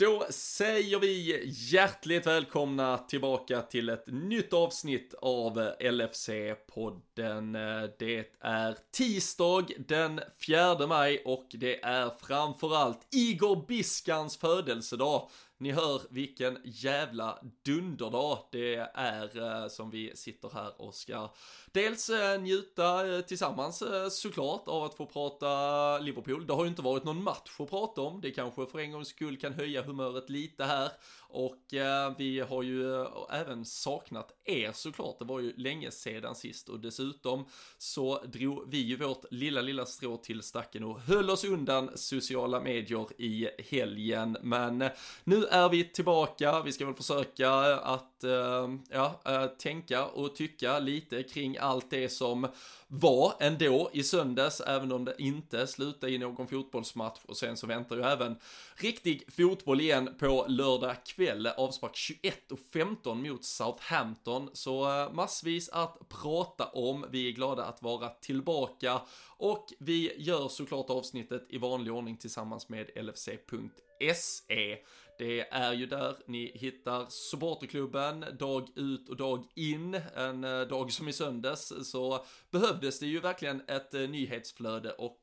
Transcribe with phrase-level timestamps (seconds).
[0.00, 7.52] Då säger vi hjärtligt välkomna tillbaka till ett nytt avsnitt av LFC-podden.
[7.98, 15.30] Det är tisdag den 4 maj och det är framförallt Igor Biskans födelsedag.
[15.60, 21.30] Ni hör vilken jävla dunderdag det är eh, som vi sitter här och ska
[21.72, 26.46] dels eh, njuta eh, tillsammans såklart av att få prata Liverpool.
[26.46, 28.20] Det har ju inte varit någon match att prata om.
[28.20, 30.90] Det kanske för en gångs skull kan höja humöret lite här.
[31.32, 35.18] Och eh, vi har ju eh, även saknat er såklart.
[35.18, 37.44] Det var ju länge sedan sist och dessutom
[37.78, 42.60] så drog vi ju vårt lilla, lilla strå till stacken och höll oss undan sociala
[42.60, 44.36] medier i helgen.
[44.42, 44.90] Men eh,
[45.24, 46.62] nu är vi tillbaka.
[46.62, 51.90] Vi ska väl försöka eh, att eh, ja, eh, tänka och tycka lite kring allt
[51.90, 52.48] det som
[52.92, 57.66] var ändå i söndags, även om det inte slutade i någon fotbollsmatch och sen så
[57.66, 58.36] väntar ju även
[58.74, 61.19] riktig fotboll igen på lördag kväll,
[61.56, 67.06] avspark 21.15 mot Southampton, så eh, massvis att prata om.
[67.10, 69.00] Vi är glada att vara tillbaka
[69.36, 74.76] och vi gör såklart avsnittet i vanlig ordning tillsammans med LFC.se.
[75.18, 80.00] Det är ju där ni hittar supporterklubben dag ut och dag in.
[80.16, 85.20] En eh, dag som i söndags så behövdes det ju verkligen ett eh, nyhetsflöde och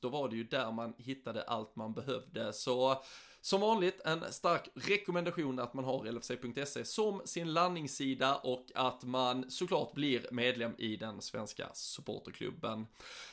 [0.00, 2.52] då var det ju där man hittade allt man behövde.
[2.52, 3.02] Så
[3.40, 9.50] som vanligt en stark rekommendation att man har LFC.se som sin landningssida och att man
[9.50, 12.86] såklart blir medlem i den svenska supporterklubben.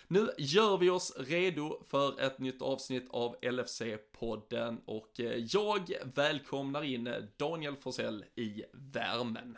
[0.08, 6.84] Nu gör vi oss redo för ett nytt avsnitt av LFC-podden och eh, jag välkomnar
[6.84, 9.58] in Daniel Forsell i värmen.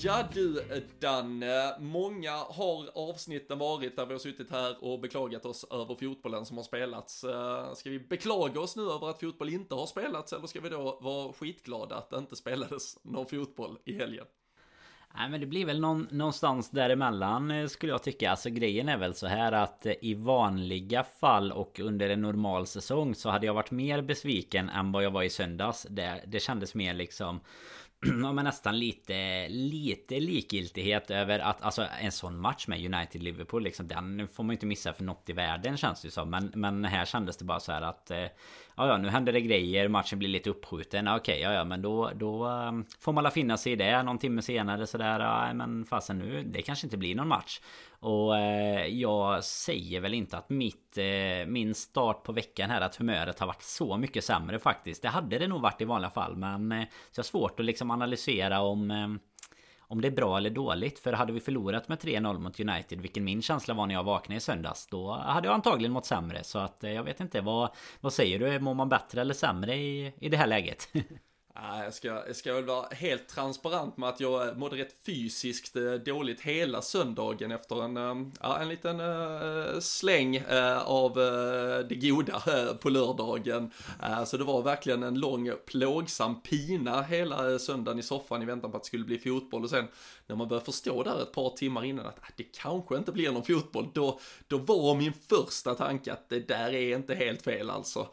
[0.00, 0.64] Ja du
[1.00, 6.46] Danne, många har avsnitten varit där vi har suttit här och beklagat oss över fotbollen
[6.46, 7.24] som har spelats.
[7.24, 10.68] Eh, ska vi beklaga oss nu över att fotboll inte har spelats eller ska vi
[10.68, 14.24] då vara skitglada att det inte spelades någon fotboll i helgen?
[15.14, 18.30] Nej men det blir väl någon, någonstans däremellan eh, skulle jag tycka.
[18.30, 22.66] Alltså grejen är väl så här att eh, i vanliga fall och under en normal
[22.66, 25.86] säsong så hade jag varit mer besviken än vad jag var i söndags.
[25.90, 27.40] Det, det kändes mer liksom
[28.22, 33.88] ja, men nästan lite, lite likgiltighet över att alltså en sån match med United-Liverpool liksom
[33.88, 36.30] den får man ju inte missa för något i världen känns det som.
[36.30, 38.18] Men, men här kändes det bara så här att eh,
[38.76, 41.08] ja, ja, nu händer det grejer, matchen blir lite uppskjuten.
[41.08, 44.02] Okej, ja, ja, men då, då ehm, får man la finna sig i det.
[44.02, 47.60] Någon timme senare sådär, ja, men fasen nu, det kanske inte blir någon match.
[48.00, 52.96] Och eh, jag säger väl inte att mitt, eh, min start på veckan här, att
[52.96, 55.02] humöret har varit så mycket sämre faktiskt.
[55.02, 57.66] Det hade det nog varit i vanliga fall, men eh, så jag har svårt att
[57.66, 59.08] liksom analysera om eh,
[59.90, 60.98] om det är bra eller dåligt.
[60.98, 64.36] För hade vi förlorat med 3-0 mot United, vilken min känsla var när jag vaknade
[64.36, 66.44] i söndags, då hade jag antagligen mått sämre.
[66.44, 67.70] Så att eh, jag vet inte, vad,
[68.00, 68.60] vad säger du?
[68.60, 70.88] Mår man bättre eller sämre i, i det här läget?
[71.62, 75.92] Jag ska, jag ska väl vara helt transparent med att jag mådde rätt fysiskt eh,
[75.92, 80.42] dåligt hela söndagen efter en, eh, ja, en liten uh, släng
[80.84, 81.14] av
[81.88, 82.42] det goda
[82.80, 83.70] på lördagen.
[84.26, 88.76] Så det var verkligen en lång plågsam pina hela söndagen i soffan i väntan på
[88.76, 89.88] att det skulle bli fotboll och sen
[90.26, 93.44] när man började förstå där ett par timmar innan att det kanske inte blir någon
[93.44, 98.08] fotboll, då, då var min första tanke att det där är inte helt fel alltså.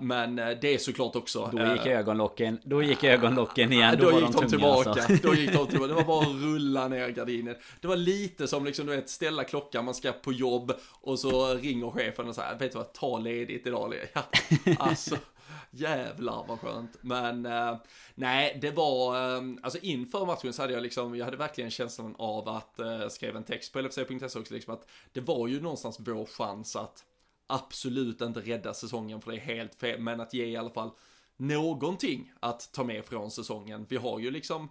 [0.00, 1.50] Men det är såklart också...
[1.52, 3.96] Då gick ögonlocken då gick ögonlocken igen.
[4.00, 4.90] Då, då gick de, de tillbaka.
[4.90, 5.12] Alltså.
[5.22, 5.88] Då gick de tillbaka.
[5.88, 7.54] Det var bara att rulla ner gardinen.
[7.80, 11.54] Det var lite som liksom, du vet, ställa klockan, man ska på jobb och så
[11.54, 13.94] ringer chefen och säger, vet du vad, ta ledigt idag.
[14.14, 14.22] Ja,
[14.78, 15.16] alltså.
[15.70, 16.96] Jävlar vad skönt.
[17.00, 17.76] Men eh,
[18.14, 22.14] nej, det var, eh, alltså inför matchen så hade jag liksom, jag hade verkligen känslan
[22.18, 26.00] av att, eh, skrev en text på LFC.se också, liksom att det var ju någonstans
[26.00, 27.04] vår chans att
[27.46, 30.90] absolut inte rädda säsongen för det är helt fel, men att ge i alla fall
[31.36, 33.86] någonting att ta med från säsongen.
[33.88, 34.68] Vi har ju liksom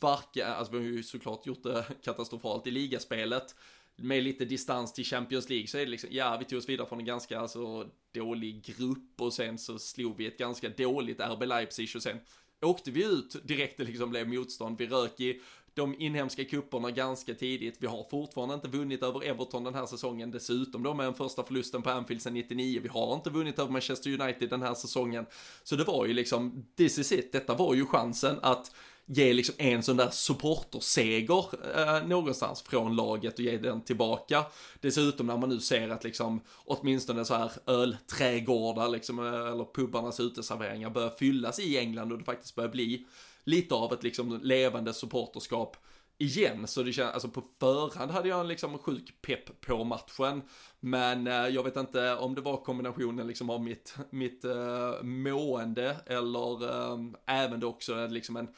[0.00, 3.54] varken, alltså vi har ju såklart gjort det katastrofalt i ligaspelet.
[3.96, 6.88] Med lite distans till Champions League så är det liksom, ja vi tog oss vidare
[6.88, 11.42] från en ganska alltså, dålig grupp och sen så slog vi ett ganska dåligt RB
[11.42, 12.20] Leipzig och sen
[12.62, 14.78] åkte vi ut direkt det liksom blev motstånd.
[14.78, 15.40] Vi rök i
[15.78, 17.76] de inhemska kupperna ganska tidigt.
[17.78, 21.44] Vi har fortfarande inte vunnit över Everton den här säsongen dessutom då med den första
[21.44, 22.80] förlusten på Anfield sedan 99.
[22.82, 25.26] Vi har inte vunnit över Manchester United den här säsongen.
[25.62, 28.72] Så det var ju liksom, this is it, detta var ju chansen att
[29.06, 31.44] ge liksom en sån där supporterseger
[31.76, 34.44] eh, någonstans från laget och ge den tillbaka.
[34.80, 40.20] Dessutom när man nu ser att liksom åtminstone så här ölträdgårdar liksom, eh, eller pubarnas
[40.20, 43.06] uteserveringar börjar fyllas i England och det faktiskt börjar bli
[43.48, 45.76] lite av ett liksom levande supporterskap
[46.18, 46.66] igen.
[46.66, 50.42] Så det känns, alltså på förhand hade jag en liksom sjuk pepp på matchen.
[50.80, 55.96] Men eh, jag vet inte om det var kombinationen liksom av mitt, mitt uh, mående
[56.06, 58.48] eller uh, även då också liksom en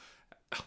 [0.51, 0.59] eh,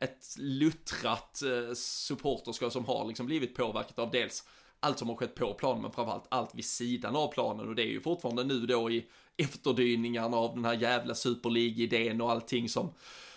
[0.00, 1.42] ett luttrat
[1.74, 4.44] supporterskap som har liksom blivit påverkat av dels
[4.80, 7.82] allt som har skett på planen men framförallt allt vid sidan av planen och det
[7.82, 9.06] är ju fortfarande nu då i
[9.36, 12.92] efterdyningarna av den här jävla superlig-idén och allting som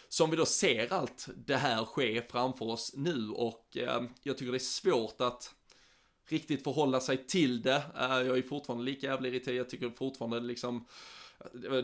[0.10, 4.52] som vi då ser allt det här ske framför oss nu och eh, jag tycker
[4.52, 5.56] det är svårt att
[6.30, 7.84] riktigt förhålla sig till det.
[8.00, 10.86] Eh, jag är fortfarande lika jävla irriterad, jag tycker fortfarande liksom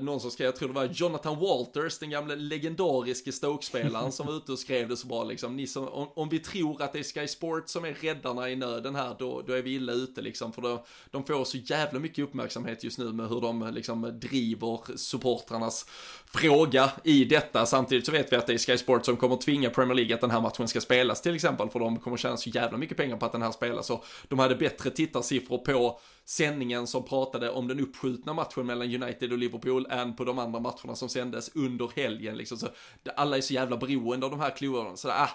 [0.01, 4.37] någon som skrev, jag tror det var Jonathan Walters, den gamle legendariske Stoke-spelaren som var
[4.37, 5.55] ute och skrev det så bra liksom.
[5.55, 8.55] Ni som, om, om, vi tror att det är Sky Sport som är räddarna i
[8.55, 10.53] nöden här, då, då är vi illa ute liksom.
[10.53, 14.97] För då, de får så jävla mycket uppmärksamhet just nu med hur de liksom driver
[14.97, 15.85] supportrarnas
[16.25, 17.65] fråga i detta.
[17.65, 20.21] Samtidigt så vet vi att det är Sky Sport som kommer tvinga Premier League att
[20.21, 21.69] den här matchen ska spelas till exempel.
[21.69, 23.87] För de kommer tjäna så jävla mycket pengar på att den här spelas.
[23.87, 29.31] Så de hade bättre tittarsiffror på sändningen som pratade om den uppskjutna matchen mellan United
[29.31, 32.57] och Liverpool än på de andra matcherna som sändes under helgen liksom.
[32.57, 32.67] Så
[33.15, 34.97] alla är så jävla beroende av de här klubbarna.
[34.97, 35.29] Så ah,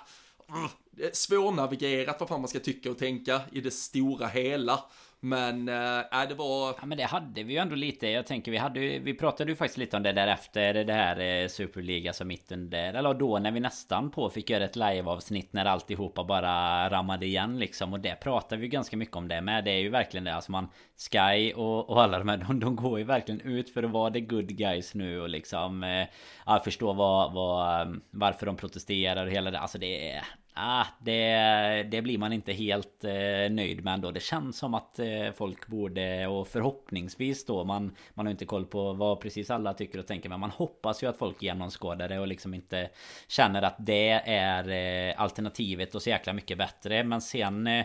[0.49, 4.85] mm, det är svårnavigerat vad fan man ska tycka och tänka i det stora hela.
[5.20, 6.75] Men, eh, äh, det var...
[6.81, 8.09] Ja men det hade vi ju ändå lite.
[8.09, 11.20] Jag tänker vi hade Vi pratade ju faktiskt lite om det där efter det här
[11.20, 12.94] eh, Superliga som mitten där.
[12.94, 17.59] Eller då när vi nästan på fick göra ett liveavsnitt när alltihopa bara rammade igen
[17.59, 17.93] liksom.
[17.93, 19.65] Och det pratade vi ganska mycket om det med.
[19.65, 20.35] Det är ju verkligen det.
[20.35, 20.69] Alltså man
[21.11, 22.37] Sky och, och alla de här.
[22.37, 25.85] De, de går ju verkligen ut för att vara the good guys nu och liksom.
[25.85, 26.06] Eh,
[26.47, 29.59] ja, förstå vad, vad, ehm, varför de protesterar och hela det.
[29.59, 30.25] Alltså det är
[30.60, 34.10] Ah, det, det blir man inte helt eh, nöjd med ändå.
[34.10, 38.66] Det känns som att eh, folk borde och förhoppningsvis då man Man har inte koll
[38.66, 42.19] på vad precis alla tycker och tänker men man hoppas ju att folk genomskådar det
[42.19, 42.90] och liksom inte
[43.28, 47.84] Känner att det är eh, alternativet och så jäkla mycket bättre men sen eh,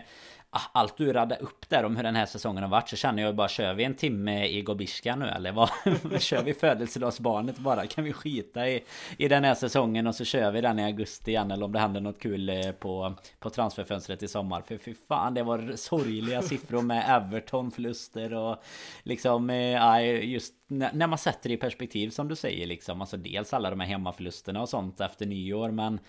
[0.56, 3.22] Ah, allt du radade upp där om hur den här säsongen har varit så känner
[3.22, 5.70] jag bara kör vi en timme i Gobiska nu eller vad?
[6.18, 7.86] kör vi födelsedagsbarnet bara?
[7.86, 8.84] Kan vi skita i,
[9.18, 11.78] i den här säsongen och så kör vi den i augusti igen eller om det
[11.78, 14.62] händer något kul eh, på, på transferfönstret i sommar?
[14.62, 18.62] För fy fan det var sorgliga siffror med Everton förluster och
[19.02, 23.54] liksom eh, just när man sätter det i perspektiv som du säger liksom Alltså dels
[23.54, 26.00] alla de här hemmaförlusterna och sånt efter nyår men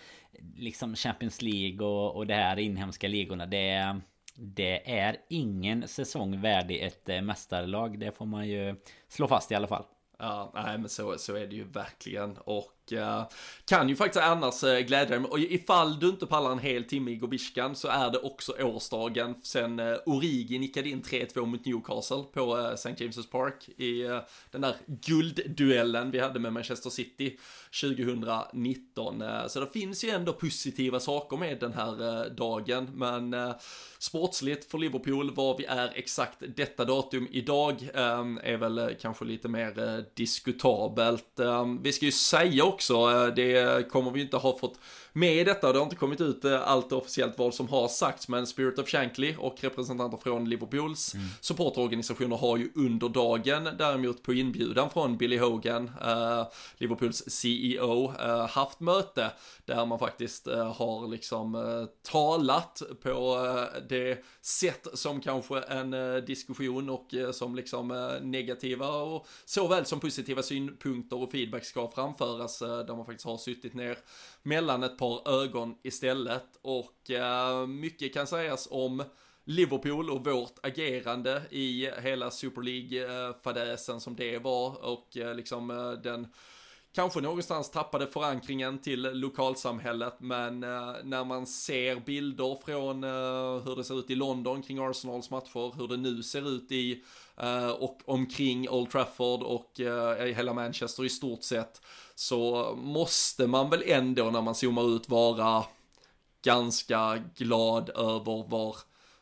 [0.55, 4.01] Liksom Champions League och, och det här inhemska ligorna det är
[4.35, 7.99] det är ingen säsong värdig ett eh, mästarlag.
[7.99, 8.75] Det får man ju
[9.07, 9.85] slå fast i alla fall.
[10.19, 12.37] Ja, nej men så, så är det ju verkligen.
[12.37, 13.23] Och uh,
[13.65, 15.29] kan ju faktiskt annars uh, glädja dig.
[15.29, 19.35] Och ifall du inte pallar en hel timme i Gobishkan så är det också årsdagen
[19.43, 22.89] sen uh, Origi nickade in 3-2 mot Newcastle på uh, St.
[22.89, 24.19] James' Park i uh,
[24.51, 27.37] den där guldduellen vi hade med Manchester City
[27.81, 29.21] 2019.
[29.21, 33.55] Eh, så det finns ju ändå positiva saker med den här eh, dagen, men eh,
[33.99, 39.47] sportsligt för Liverpool, var vi är exakt detta datum idag, ehm, är väl kanske lite
[39.47, 41.39] mer diskutabelt.
[41.39, 44.79] Ehm, vi ska ju säga också, det kommer vi inte ha fått
[45.15, 48.27] med i detta, det har inte kommit ut eh, allt officiellt vad som har sagts,
[48.27, 51.25] men Spirit of Shankly och representanter från Liverpools mm.
[51.41, 58.47] supportorganisationer har ju under dagen, däremot på inbjudan från Billy Hogan, uh, Liverpools CEO, uh,
[58.47, 59.31] haft möte
[59.65, 61.55] där man faktiskt uh, har liksom
[62.11, 63.37] talat på
[63.89, 65.91] det sätt som kanske en
[66.25, 72.95] diskussion och som liksom negativa och såväl som positiva synpunkter och feedback ska framföras, där
[72.95, 73.97] man faktiskt har suttit ner
[74.45, 76.45] mellan ett par ögon istället.
[76.61, 79.03] Och eh, mycket kan sägas om
[79.43, 85.67] Liverpool och vårt agerande i hela Super League-fadäsen eh, som det var och eh, liksom
[86.03, 86.27] den
[86.95, 93.75] kanske någonstans tappade förankringen till lokalsamhället men eh, när man ser bilder från eh, hur
[93.75, 97.03] det ser ut i London kring Arsenals matcher, hur det nu ser ut i
[97.37, 101.81] eh, och omkring Old Trafford och eh, i hela Manchester i stort sett
[102.15, 105.63] så måste man väl ändå när man zoomar ut vara
[106.43, 108.75] ganska glad över var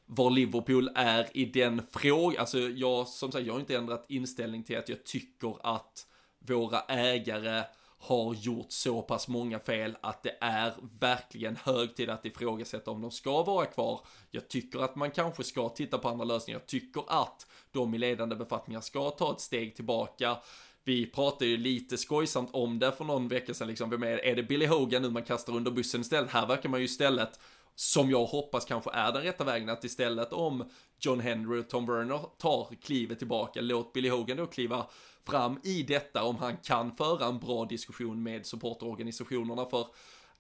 [0.06, 2.40] var Liverpool är i den frågan.
[2.40, 6.08] Alltså jag, som sagt, jag har inte ändrat inställning till att jag tycker att
[6.48, 7.64] våra ägare
[8.04, 13.02] har gjort så pass många fel att det är verkligen hög tid att ifrågasätta om
[13.02, 14.02] de ska vara kvar.
[14.32, 16.60] Jag tycker att man kanske ska titta på andra lösningar.
[16.60, 20.38] Jag tycker att de i ledande befattningar ska ta ett steg tillbaka.
[20.84, 24.36] vi pratade ju lite skojsamt om det för någon vecka sedan, liksom, vem är, är
[24.36, 26.32] det Billy Hogan nu man kastar under bussen istället?
[26.32, 27.40] Här verkar man ju istället
[27.76, 30.70] som jag hoppas kanske är den rätta vägen, att istället om
[31.00, 34.86] John Henry och Tom Werner tar klivet tillbaka, låt Billy Hogan då kliva
[35.28, 39.88] fram i detta om han kan föra en bra diskussion med supporterorganisationerna för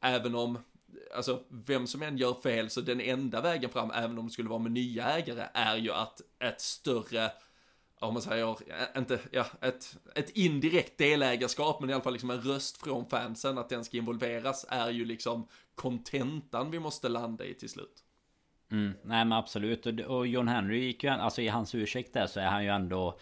[0.01, 0.57] även om
[1.15, 4.49] alltså vem som än gör fel så den enda vägen fram, även om det skulle
[4.49, 7.31] vara med nya ägare, är ju att ett större
[7.99, 8.57] om man säger,
[8.97, 13.57] inte, ja, ett, ett indirekt delägarskap, men i alla fall liksom en röst från fansen,
[13.57, 18.03] att den ska involveras, är ju liksom kontentan vi måste landa i till slut.
[18.71, 22.27] Mm, nej men absolut, och, och John Henry gick ju, alltså i hans ursäkt där
[22.27, 23.19] så är han ju ändå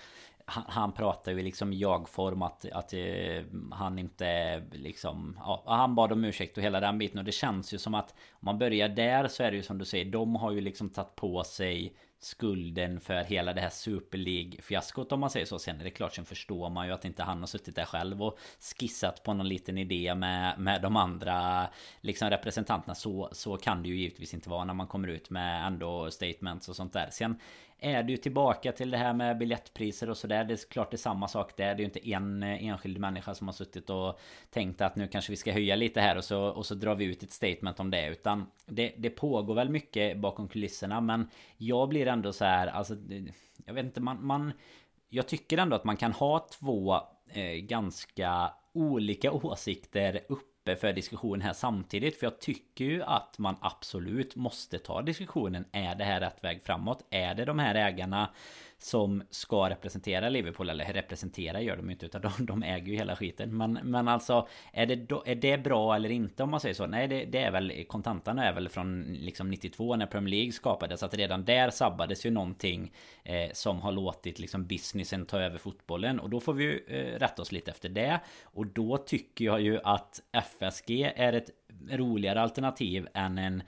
[0.51, 5.39] han, han pratar ju liksom i jag-form att, att eh, han inte liksom...
[5.39, 7.19] Ja, han bad om ursäkt och hela den biten.
[7.19, 9.77] Och det känns ju som att om man börjar där så är det ju som
[9.77, 10.05] du säger.
[10.05, 15.19] De har ju liksom tagit på sig skulden för hela det här Super League-fiaskot om
[15.19, 15.59] man säger så.
[15.59, 18.23] Sen är det klart, sen förstår man ju att inte han har suttit där själv
[18.23, 18.39] och
[18.79, 21.67] skissat på någon liten idé med, med de andra
[22.01, 22.95] liksom representanterna.
[22.95, 26.69] Så, så kan det ju givetvis inte vara när man kommer ut med ändå statements
[26.69, 27.07] och sånt där.
[27.11, 27.35] Sen
[27.83, 30.43] är det ju tillbaka till det här med biljettpriser och sådär.
[30.43, 31.65] Det är klart det är samma sak där.
[31.65, 35.31] Det är ju inte en enskild människa som har suttit och tänkt att nu kanske
[35.31, 37.91] vi ska höja lite här och så, och så drar vi ut ett statement om
[37.91, 38.07] det.
[38.07, 41.01] Utan det, det pågår väl mycket bakom kulisserna.
[41.01, 42.95] Men jag blir ändå så här, alltså,
[43.65, 44.53] jag vet inte, man, man
[45.13, 46.95] jag tycker ändå att man kan ha två
[47.33, 52.19] eh, ganska olika åsikter uppe för diskussion här samtidigt.
[52.19, 55.65] För jag tycker ju att man absolut måste ta diskussionen.
[55.71, 57.05] Är det här rätt väg framåt?
[57.09, 58.29] Är det de här ägarna
[58.83, 63.15] som ska representera Liverpool eller representera gör de inte utan de, de äger ju hela
[63.15, 63.57] skiten.
[63.57, 66.87] Men, men alltså är det, då, är det bra eller inte om man säger så?
[66.87, 71.03] Nej det, det är väl kontantan är väl från liksom 92 när Premier League skapades
[71.03, 72.91] att redan där sabbades ju någonting
[73.23, 76.19] eh, som har låtit liksom businessen ta över fotbollen.
[76.19, 78.19] Och då får vi ju eh, rätta oss lite efter det.
[78.43, 81.49] Och då tycker jag ju att FSG är ett
[81.89, 83.63] roligare alternativ än en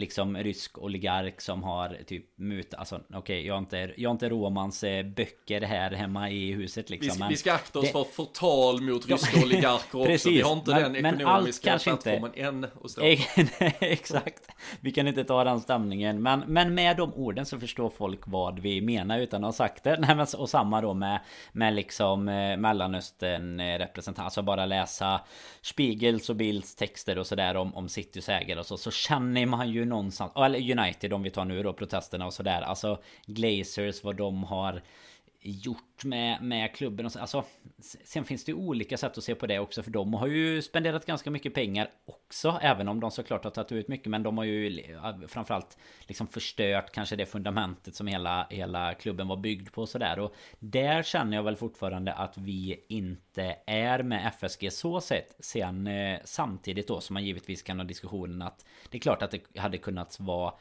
[0.00, 4.14] liksom rysk oligark som har typ mutat, alltså okej okay, jag, har inte, jag har
[4.14, 4.84] inte Romans
[5.16, 7.28] böcker här hemma i huset liksom.
[7.28, 10.04] Vi vi ska akta oss det, för förtal mot ryska oligarker också.
[10.04, 13.02] Precis, vi har inte men, den ekonomiska plattformen än att stå
[13.80, 14.48] Exakt.
[14.80, 16.22] Vi kan inte ta den stämningen.
[16.22, 19.84] Men, men med de orden så förstår folk vad vi menar utan att ha sagt
[19.84, 19.96] det.
[20.00, 21.20] Nej, men, och samma då med,
[21.52, 24.24] med liksom eh, Mellanöstern eh, representant.
[24.24, 25.20] Alltså bara läsa
[25.62, 28.76] Spiegels och Bilds texter och sådär om, om Citys ägare och så.
[28.76, 32.62] Så känner man ju någonstans, eller United om vi tar nu då protesterna och sådär.
[32.62, 34.82] Alltså Glazers vad de har
[35.40, 37.44] gjort med, med klubben och så, alltså
[38.04, 40.62] Sen finns det ju olika sätt att se på det också för de har ju
[40.62, 44.38] spenderat ganska mycket pengar också Även om de såklart har tagit ut mycket men de
[44.38, 44.84] har ju
[45.28, 50.18] framförallt liksom förstört kanske det fundamentet som hela, hela klubben var byggd på och sådär
[50.18, 55.86] och Där känner jag väl fortfarande att vi inte är med FSG så sett Sen
[55.86, 59.58] eh, samtidigt då som man givetvis kan ha diskussionen att Det är klart att det
[59.60, 60.52] hade kunnat vara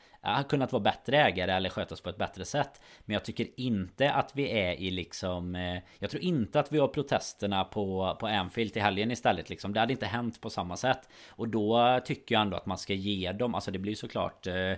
[0.49, 2.81] kunnat vara bättre ägare eller skötas på ett bättre sätt.
[2.99, 5.28] Men jag tycker inte att vi är i liksom...
[5.29, 9.49] Liksom, eh, jag tror inte att vi har protesterna på, på Anfield i helgen istället
[9.49, 9.73] liksom.
[9.73, 11.09] Det hade inte hänt på samma sätt.
[11.29, 14.73] Och då tycker jag ändå att man ska ge dem, alltså det blir såklart eh,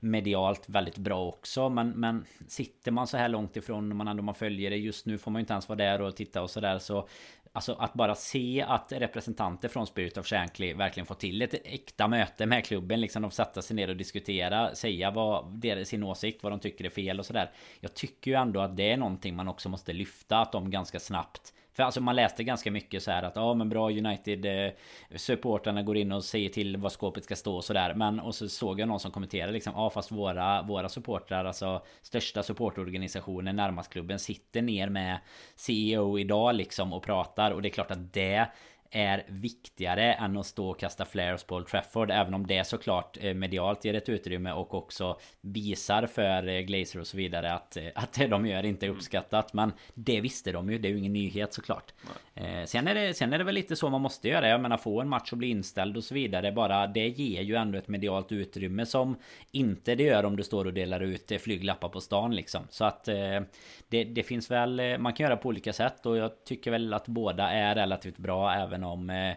[0.00, 1.68] medialt väldigt bra också.
[1.68, 5.18] Men, men sitter man så här långt ifrån man ändå man följer det just nu
[5.18, 7.08] får man ju inte ens vara där och titta och sådär så
[7.54, 12.08] Alltså att bara se att representanter från Spirit of Shankly verkligen får till ett äkta
[12.08, 16.42] möte med klubben liksom de sätta sig ner och diskutera Säga vad deras, sin åsikt,
[16.42, 17.50] vad de tycker är fel och sådär.
[17.80, 21.00] Jag tycker ju ändå att det är någonting man också måste lyfta att de ganska
[21.00, 24.72] snabbt för alltså man läste ganska mycket så här att ja men bra United eh,
[25.82, 28.80] går in och säger till vad skåpet ska stå och sådär Men och så såg
[28.80, 34.18] jag någon som kommenterade liksom Ja fast våra, våra supportrar Alltså största supportorganisationen närmast klubben
[34.18, 35.18] sitter ner med
[35.56, 37.50] CEO idag liksom och pratar.
[37.50, 38.48] Och det är klart att det
[38.92, 43.18] är viktigare än att stå och kasta flares på Old Trafford Även om det såklart
[43.20, 47.76] eh, medialt ger ett utrymme och också visar för eh, Glazer och så vidare att,
[47.76, 49.52] eh, att det de gör inte är uppskattat.
[49.52, 51.92] Men det visste de ju, det är ju ingen nyhet såklart.
[52.34, 52.66] Nej.
[52.66, 54.48] sen, är det, sen är det väl lite så man måste göra.
[54.48, 57.54] Jag menar få en match att bli inställd och så vidare Bara det ger ju
[57.54, 59.16] ändå ett medialt utrymme som
[59.50, 62.62] inte det gör om du står och delar ut flyglappar på stan liksom.
[62.70, 63.04] Så att
[63.88, 67.08] det, det finns väl Man kan göra på olika sätt och jag tycker väl att
[67.08, 69.34] båda är relativt bra även om eh,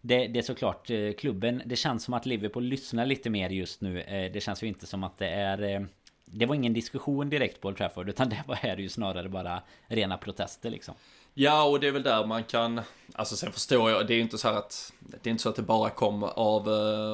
[0.00, 3.80] det, det är såklart eh, klubben Det känns som att Liverpool lyssnar lite mer just
[3.80, 4.00] nu.
[4.00, 5.86] Eh, Det känns ju inte som att det är
[6.24, 9.62] Det var ingen diskussion direkt på Old Trafford Utan det var här ju snarare bara
[9.88, 10.94] Rena protester liksom.
[11.34, 12.80] Ja, och det är väl där man kan,
[13.12, 15.48] alltså sen förstår jag, det är ju inte så här att, det är inte så
[15.48, 16.68] att det bara kom av,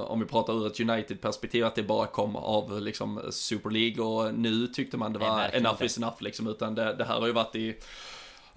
[0.09, 4.35] om vi pratar ur ett United-perspektiv, att det bara kom av liksom Super League och
[4.35, 7.33] nu tyckte man det var enough is enough liksom, utan det, det här har ju
[7.33, 7.75] varit i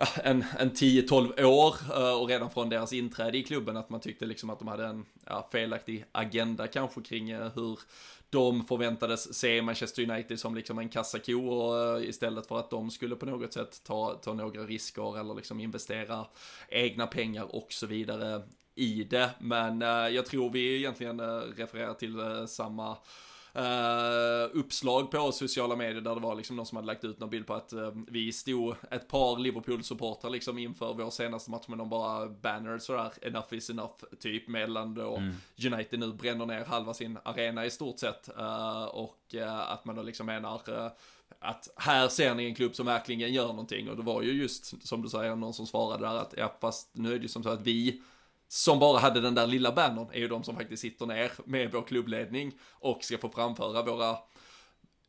[0.24, 4.26] en, en 10-12 år eh, och redan från deras inträde i klubben att man tyckte
[4.26, 7.80] liksom att de hade en ja, felaktig agenda kanske kring eh, hur
[8.30, 12.92] de förväntades se Manchester United som liksom en kassako och eh, istället för att de
[12.92, 16.26] skulle på något sätt ta, ta några risker eller liksom investera
[16.70, 18.42] egna pengar och så vidare
[18.76, 19.30] i det.
[19.40, 19.82] Men
[20.14, 22.98] jag tror vi egentligen refererar till samma
[23.56, 27.30] uh, uppslag på sociala medier där det var liksom någon som hade lagt ut någon
[27.30, 31.78] bild på att uh, vi stod ett par Liverpool-supportrar liksom inför vår senaste match med
[31.78, 35.36] de bara banners sådär, enough is enough typ medan då mm.
[35.74, 39.36] United nu bränner ner halva sin arena i stort sett uh, och
[39.68, 40.62] att man då liksom menar
[41.40, 44.88] att här ser ni en klubb som verkligen gör någonting och det var ju just
[44.88, 47.44] som du säger någon som svarade där att ja fast nu är det ju som
[47.44, 48.02] så att vi
[48.54, 51.72] som bara hade den där lilla bannern är ju de som faktiskt sitter ner med
[51.72, 54.18] vår klubbledning och ska få framföra våra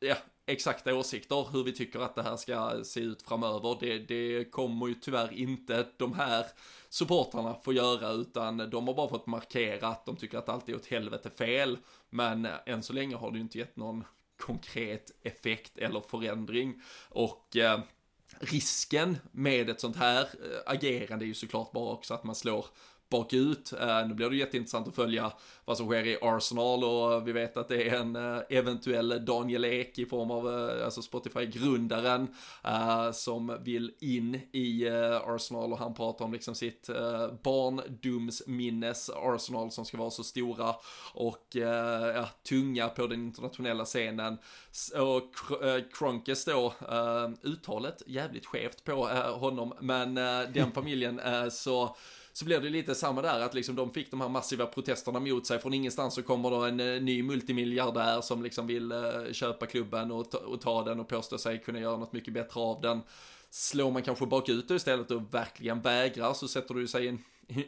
[0.00, 3.76] ja, exakta åsikter hur vi tycker att det här ska se ut framöver.
[3.80, 6.46] Det, det kommer ju tyvärr inte de här
[6.88, 10.76] supportrarna få göra utan de har bara fått markera att de tycker att allt är
[10.76, 11.78] åt helvete fel.
[12.10, 14.04] Men än så länge har det ju inte gett någon
[14.36, 17.80] konkret effekt eller förändring och eh,
[18.40, 22.66] risken med ett sånt här eh, agerande är ju såklart bara också att man slår
[23.12, 23.72] bakut.
[23.72, 25.32] Eh, nu blir det jätteintressant att följa
[25.64, 29.24] vad som sker i Arsenal och eh, vi vet att det är en eh, eventuell
[29.24, 30.46] Daniel Ek i form av
[30.84, 32.28] alltså Spotify-grundaren
[33.12, 34.88] som vill in i
[35.24, 36.90] Arsenal och han pratar om liksom sitt
[37.42, 40.74] barndomsminnes Arsenal som ska vara så stora
[41.14, 41.46] och
[42.14, 44.38] ja, tunga på den internationella scenen.
[44.94, 45.34] Och
[45.92, 46.74] Kronkes då,
[47.42, 49.06] uttalet jävligt skevt på
[49.38, 50.14] honom, men
[50.54, 51.96] den familjen så
[52.32, 55.46] så blir det lite samma där, att liksom de fick de här massiva protesterna mot
[55.46, 55.58] sig.
[55.58, 58.98] Från ingenstans så kommer då en eh, ny multimiljardär som liksom vill eh,
[59.32, 62.80] köpa klubben och, och ta den och påstå sig kunna göra något mycket bättre av
[62.80, 63.00] den.
[63.50, 67.18] Slår man kanske bakut istället och verkligen vägrar så sätter du sig i en,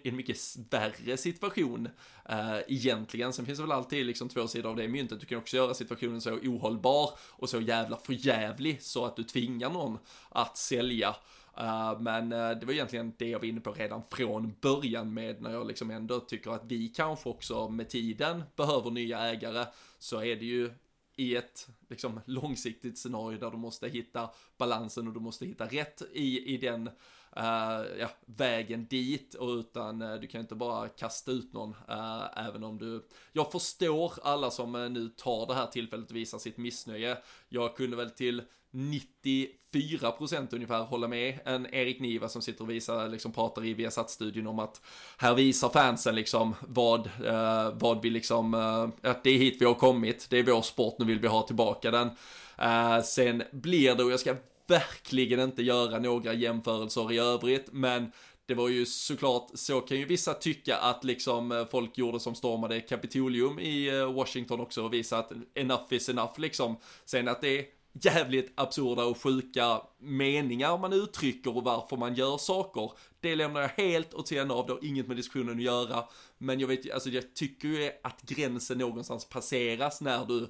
[0.04, 0.38] en mycket
[0.70, 1.88] värre situation
[2.30, 3.32] uh, egentligen.
[3.32, 5.20] Sen finns det väl alltid liksom två sidor av det myntet.
[5.20, 9.70] Du kan också göra situationen så ohållbar och så jävla förjävlig så att du tvingar
[9.70, 11.16] någon att sälja.
[11.60, 15.42] Uh, men uh, det var egentligen det jag var inne på redan från början med
[15.42, 19.66] när jag liksom ändå tycker att vi kanske också med tiden behöver nya ägare
[19.98, 20.70] så är det ju
[21.16, 26.02] i ett liksom långsiktigt scenario där du måste hitta balansen och du måste hitta rätt
[26.12, 26.88] i, i den
[27.36, 29.34] uh, ja, vägen dit.
[29.34, 33.52] Och utan uh, du kan inte bara kasta ut någon uh, även om du jag
[33.52, 37.18] förstår alla som nu tar det här tillfället och visar sitt missnöje.
[37.48, 38.42] Jag kunde väl till
[38.74, 44.46] 94% ungefär hålla med en Erik Niva som sitter och visar, liksom pratar i Viasat-studion
[44.46, 44.80] om att
[45.18, 49.64] här visar fansen liksom vad, eh, vad vi liksom, eh, att det är hit vi
[49.64, 52.10] har kommit, det är vår sport, nu vill vi ha tillbaka den.
[52.58, 58.12] Eh, sen blir det, och jag ska verkligen inte göra några jämförelser i övrigt, men
[58.46, 62.34] det var ju såklart, så kan ju vissa tycka att liksom eh, folk gjorde som
[62.34, 66.76] stormade Kapitolium i eh, Washington också och visa att enough is enough liksom.
[67.04, 67.66] Sen att det
[68.02, 72.92] jävligt absurda och sjuka meningar man uttrycker och varför man gör saker.
[73.20, 76.04] Det lämnar jag helt åt sidan av, det har inget med diskussionen att göra.
[76.38, 80.48] Men jag vet alltså jag tycker ju att gränsen någonstans passeras när du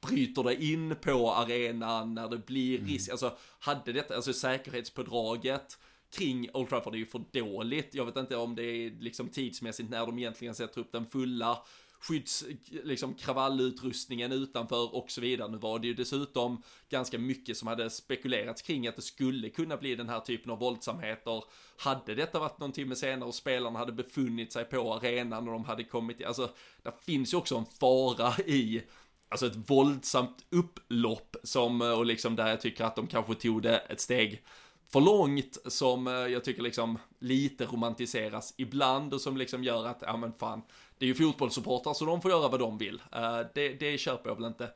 [0.00, 2.88] bryter dig in på arenan, när det blir mm.
[2.88, 3.08] risk.
[3.08, 3.14] Mm.
[3.14, 5.78] Alltså, hade detta, alltså säkerhetspådraget
[6.10, 7.94] kring Old Trafford är ju för dåligt.
[7.94, 11.62] Jag vet inte om det är liksom tidsmässigt när de egentligen sätter upp den fulla
[12.00, 12.44] skydds,
[12.84, 15.50] liksom kravallutrustningen utanför och så vidare.
[15.50, 19.76] Nu var det ju dessutom ganska mycket som hade spekulerats kring att det skulle kunna
[19.76, 21.44] bli den här typen av våldsamheter.
[21.76, 25.64] Hade detta varit någon timme senare och spelarna hade befunnit sig på arenan och de
[25.64, 26.50] hade kommit, alltså,
[26.82, 28.82] det finns ju också en fara i
[29.30, 33.78] Alltså ett våldsamt upplopp som, och liksom där jag tycker att de kanske tog det
[33.78, 34.44] ett steg
[34.92, 40.02] för långt som eh, jag tycker liksom lite romantiseras ibland och som liksom gör att,
[40.02, 40.62] ja men fan,
[40.98, 43.02] det är ju fotbollssupportrar så de får göra vad de vill.
[43.16, 44.70] Uh, det, det köper jag väl inte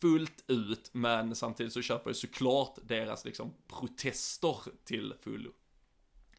[0.00, 5.50] fullt ut, men samtidigt så köper jag såklart deras liksom protester till fullo.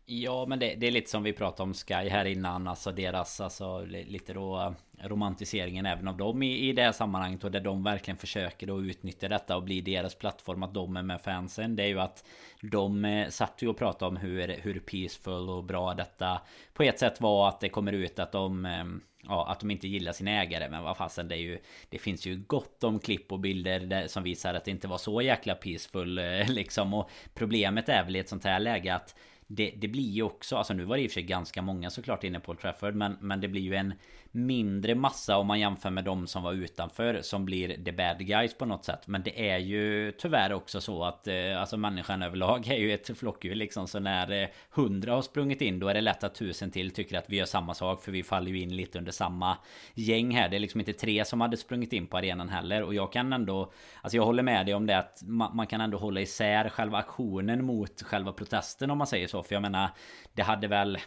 [0.05, 3.41] Ja, men det, det, är lite som vi pratade om Sky här innan, alltså deras,
[3.41, 7.83] alltså lite då romantiseringen även av dem i, i det här sammanhanget och där de
[7.83, 11.75] verkligen försöker då utnyttja detta och bli deras plattform att de är med fansen.
[11.75, 12.25] Det är ju att
[12.61, 16.41] de eh, satt ju och pratade om hur, hur peaceful och bra detta
[16.73, 18.85] på ett sätt var att det kommer ut att de eh,
[19.27, 22.25] Ja, att de inte gillar sin ägare Men vad fasen det är ju Det finns
[22.25, 25.55] ju gott om klipp och bilder där, som visar att det inte var så jäkla
[25.55, 26.93] peaceful eh, liksom.
[26.93, 29.15] Och problemet är väl i ett sånt här läge att
[29.55, 31.89] det, det blir ju också, alltså nu var det i och för sig ganska många
[31.89, 33.93] såklart inne på Old Trafford men, men det blir ju en
[34.31, 38.53] mindre massa om man jämför med de som var utanför som blir the bad guys
[38.53, 39.07] på något sätt.
[39.07, 43.17] Men det är ju tyvärr också så att eh, alltså människan överlag är ju ett
[43.17, 43.87] flockdjur liksom.
[43.87, 47.17] Så när eh, hundra har sprungit in då är det lätt att tusen till tycker
[47.17, 48.03] att vi gör samma sak.
[48.03, 49.57] För vi faller ju in lite under samma
[49.93, 50.49] gäng här.
[50.49, 52.83] Det är liksom inte tre som hade sprungit in på arenan heller.
[52.83, 55.81] Och jag kan ändå, alltså jag håller med dig om det att man, man kan
[55.81, 59.40] ändå hålla isär själva aktionen mot själva protesten om man säger så.
[59.43, 59.89] För jag menar,
[60.33, 60.97] det hade väl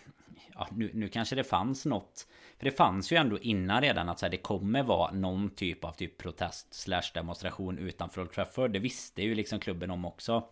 [0.55, 2.27] ja, nu, nu kanske det fanns något
[2.65, 5.85] för det fanns ju ändå innan redan att så här, det kommer vara någon typ
[5.85, 8.71] av typ protest slash demonstration utanför Old Trafford.
[8.71, 10.45] Det visste ju liksom klubben om också.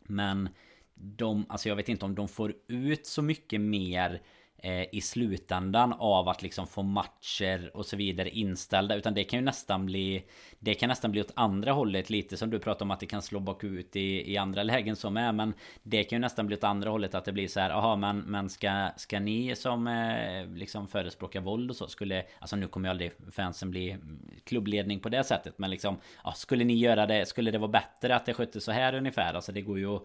[0.00, 0.48] Men
[0.94, 4.22] de, alltså jag vet inte om de får ut så mycket mer
[4.62, 8.94] Eh, i slutändan av att liksom få matcher och så vidare inställda.
[8.94, 10.24] Utan det kan ju nästan bli
[10.58, 12.10] Det kan nästan bli åt andra hållet.
[12.10, 15.16] Lite som du pratar om att det kan slå bakut i, i andra lägen som
[15.16, 15.32] är.
[15.32, 17.96] Men Det kan ju nästan bli åt andra hållet att det blir så här Jaha
[17.96, 22.68] men, men ska, ska ni som eh, liksom förespråkar våld och så skulle Alltså nu
[22.68, 23.96] kommer ju aldrig fansen bli
[24.44, 27.26] klubbledning på det sättet men liksom ja, Skulle ni göra det?
[27.28, 29.34] Skulle det vara bättre att det skötte så här ungefär?
[29.34, 30.02] Alltså det går ju att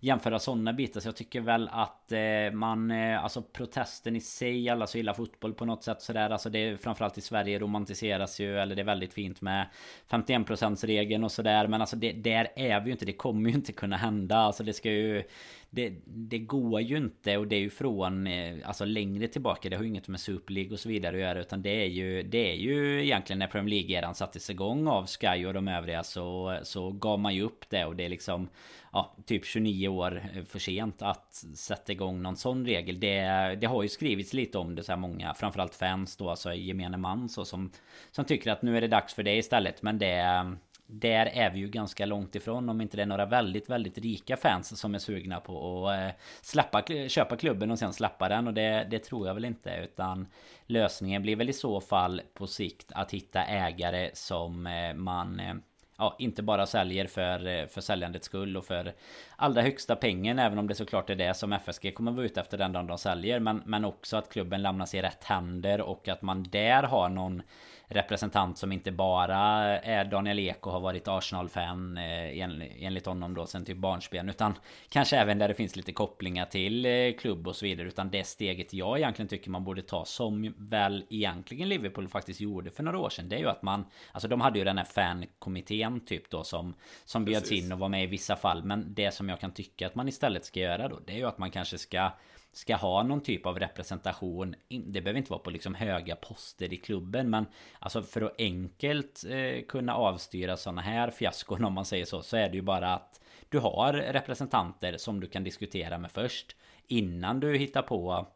[0.00, 1.00] jämföra sådana bitar.
[1.00, 2.90] Så jag tycker väl att eh, man...
[2.90, 6.30] Eh, alltså protesten i sig, alla så gillar fotboll på något sätt sådär.
[6.30, 9.66] Alltså det är framförallt i Sverige romantiseras ju, eller det är väldigt fint med
[10.10, 11.66] 51% regeln och sådär.
[11.66, 14.36] Men alltså det, där är vi ju inte, det kommer ju inte kunna hända.
[14.36, 15.24] Alltså det ska ju
[15.70, 19.68] det, det går ju inte och det är ju från eh, alltså längre tillbaka.
[19.68, 21.86] Det har ju inget med Super League och så vidare att göra utan det är
[21.86, 26.02] ju Det är ju egentligen när Premier League-eran sattes igång av Sky och de övriga
[26.02, 28.48] så Så gav man ju upp det och det är liksom
[28.92, 33.00] Ja typ 29 år eh, för sent att sätta igång någon sån regel.
[33.00, 33.20] Det,
[33.60, 36.96] det har ju skrivits lite om det så här många Framförallt fans då alltså gemene
[36.96, 37.70] man så som
[38.10, 40.56] Som tycker att nu är det dags för det istället men det
[40.90, 44.36] där är vi ju ganska långt ifrån om inte det är några väldigt, väldigt rika
[44.36, 48.54] fans som är sugna på att eh, släppa, köpa klubben och sen släppa den och
[48.54, 50.26] det, det tror jag väl inte utan
[50.66, 55.54] lösningen blir väl i så fall på sikt att hitta ägare som eh, man eh,
[55.98, 58.92] ja, inte bara säljer för, för säljandets skull och för
[59.36, 62.58] allra högsta pengen även om det såklart är det som FSG kommer vara ute efter
[62.58, 66.22] den dagen de säljer men, men också att klubben lämnas i rätt händer och att
[66.22, 67.42] man där har någon
[67.88, 69.38] representant som inte bara
[69.80, 72.42] är Daniel Ek och har varit Arsenal-fan eh,
[72.84, 74.54] enligt honom då sen typ barnsben utan
[74.88, 78.24] kanske även där det finns lite kopplingar till eh, klubb och så vidare utan det
[78.24, 82.98] steget jag egentligen tycker man borde ta som väl egentligen Liverpool faktiskt gjorde för några
[82.98, 86.30] år sedan det är ju att man alltså de hade ju den här fankommittén typ
[86.30, 86.74] då som
[87.04, 89.86] som bjöds in och var med i vissa fall men det som jag kan tycka
[89.86, 92.10] att man istället ska göra då det är ju att man kanske ska
[92.58, 94.54] ska ha någon typ av representation.
[94.68, 97.46] Det behöver inte vara på liksom höga poster i klubben men
[97.78, 102.36] alltså för att enkelt eh, kunna avstyra sådana här fiaskon om man säger så så
[102.36, 107.40] är det ju bara att du har representanter som du kan diskutera med först innan
[107.40, 108.26] du hittar på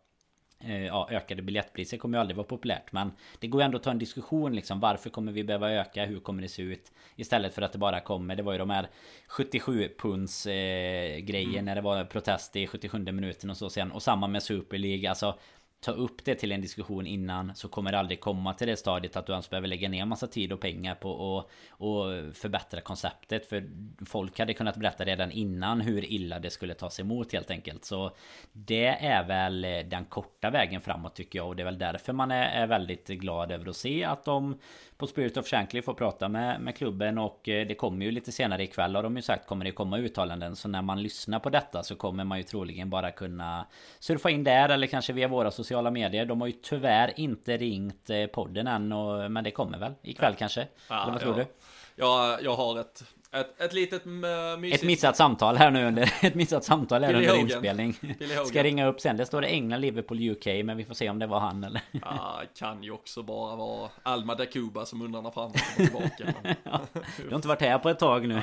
[0.69, 3.91] ja, ökade biljettpriser kommer ju aldrig vara populärt Men det går ju ändå att ta
[3.91, 6.05] en diskussion liksom Varför kommer vi behöva öka?
[6.05, 6.93] Hur kommer det se ut?
[7.17, 8.89] Istället för att det bara kommer Det var ju de här
[9.27, 11.65] 77 punds eh, grejen mm.
[11.65, 15.11] När det var protest i 77 minuten och så sen Och samma med Super League
[15.11, 15.39] Alltså
[15.85, 19.17] ta upp det till en diskussion innan så kommer det aldrig komma till det stadiet
[19.17, 21.51] att du ens behöver lägga ner massa tid och pengar på att
[21.83, 23.47] och förbättra konceptet.
[23.47, 23.71] För
[24.07, 27.85] folk hade kunnat berätta redan innan hur illa det skulle tas emot helt enkelt.
[27.85, 28.17] Så
[28.53, 32.13] det är väl eh, den korta vägen framåt tycker jag och det är väl därför
[32.13, 34.59] man är, är väldigt glad över att se att de
[34.97, 38.33] på Spirit of Shankly får prata med, med klubben och eh, det kommer ju lite
[38.33, 41.51] senare ikväll har de ju sagt kommer det komma uttalanden så när man lyssnar på
[41.51, 43.67] detta så kommer man ju troligen bara kunna
[43.99, 46.27] surfa in där eller kanske via våra sociala medier.
[46.27, 50.33] De har ju tyvärr inte ringt eh, podden än och, men det kommer väl ikväll
[50.33, 50.39] ja.
[50.39, 50.69] kanske?
[50.89, 51.45] Ja, eller vad tror ja.
[51.45, 51.51] du?
[51.97, 53.05] Ja, jag har ett
[53.35, 54.83] ett, ett litet mysigt...
[54.83, 56.03] Ett missat samtal här nu under...
[56.23, 57.97] Ett missat samtal här under inspelning.
[58.47, 59.17] Ska ringa upp sen.
[59.17, 60.47] Det står det England, Liverpool, UK.
[60.65, 61.83] Men vi får se om det var han eller...
[61.91, 66.35] Ja, kan ju också bara vara Alma da Cuba som undrar när fan kommer tillbaka.
[66.65, 66.81] ja,
[67.17, 68.43] du har inte varit här på ett tag nu.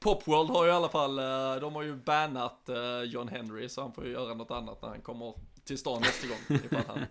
[0.00, 1.18] Popworld har ju i alla fall...
[1.18, 3.68] Eh, de har ju bannat eh, John Henry.
[3.68, 5.34] Så han får ju göra något annat när han kommer
[5.66, 6.58] till stan nästa gång.
[6.64, 7.06] Ifall han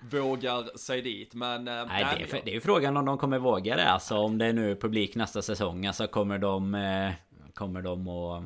[0.00, 1.34] vågar sig dit.
[1.34, 1.68] Men...
[1.68, 3.88] Eh, nej, det, är, det är ju frågan om de kommer våga det.
[3.88, 5.86] Alltså om det är nu publik nästa säsong.
[5.86, 6.74] Alltså kommer de...
[6.74, 7.12] Eh,
[7.54, 8.42] kommer de att...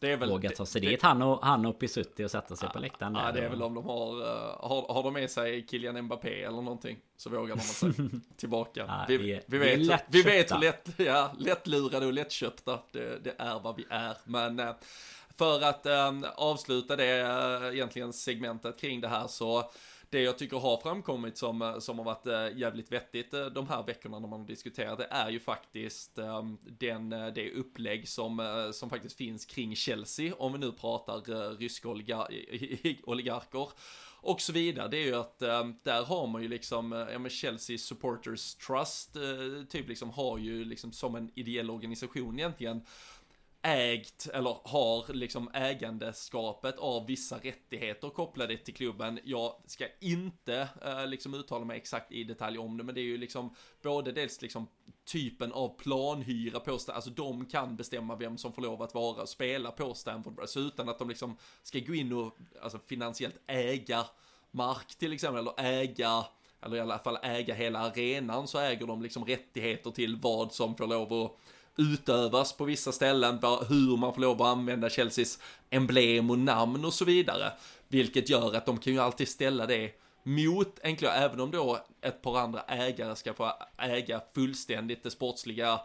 [0.00, 1.02] Det är väl, Våga ta sig det, dit.
[1.02, 3.62] Han och, han och Pisutti och sätta sig ja, på läktaren Ja, det är väl
[3.62, 6.98] om de har, eh, har, har de med sig Kylian Mbappé eller någonting.
[7.16, 7.92] Så vågar de sig
[8.36, 8.84] tillbaka.
[8.88, 13.34] Ja, vi, vi, vi, vet, vi vet hur lätt, ja, lättlurade och lättköpta det, det
[13.38, 14.16] är vad vi är.
[14.24, 14.60] Men
[15.38, 19.70] för att äh, avsluta det äh, egentligen segmentet kring det här så
[20.10, 24.18] det jag tycker har framkommit som, eh, som har varit jävligt vettigt de här veckorna
[24.18, 26.18] när man har diskuterat det är ju faktiskt
[26.78, 31.88] den, det upplägg som, som faktiskt finns kring Chelsea, om vi nu pratar ryska
[33.02, 33.68] oligarker
[34.20, 34.88] och så vidare.
[34.88, 35.38] Det är ju att
[35.82, 39.16] där har man ju liksom, ja men Chelsea Supporters Trust,
[39.68, 42.82] typ liksom har ju liksom som en ideell organisation egentligen
[43.68, 49.20] ägt eller har liksom ägandeskapet av vissa rättigheter kopplade till klubben.
[49.24, 53.04] Jag ska inte eh, liksom uttala mig exakt i detalj om det, men det är
[53.04, 54.68] ju liksom både dels liksom
[55.04, 59.22] typen av planhyra på Stanford, alltså de kan bestämma vem som får lov att vara
[59.22, 63.40] och spela på Stanford Bridge utan att de liksom ska gå in och alltså finansiellt
[63.46, 64.06] äga
[64.50, 66.24] mark till exempel eller äga
[66.62, 70.76] eller i alla fall äga hela arenan så äger de liksom rättigheter till vad som
[70.76, 71.38] får lov att
[71.78, 73.38] utövas på vissa ställen,
[73.68, 75.38] hur man får lov att använda Chelseas
[75.70, 77.52] emblem och namn och så vidare.
[77.88, 82.22] Vilket gör att de kan ju alltid ställa det mot enklare, även om då ett
[82.22, 85.80] par andra ägare ska få äga fullständigt det sportsliga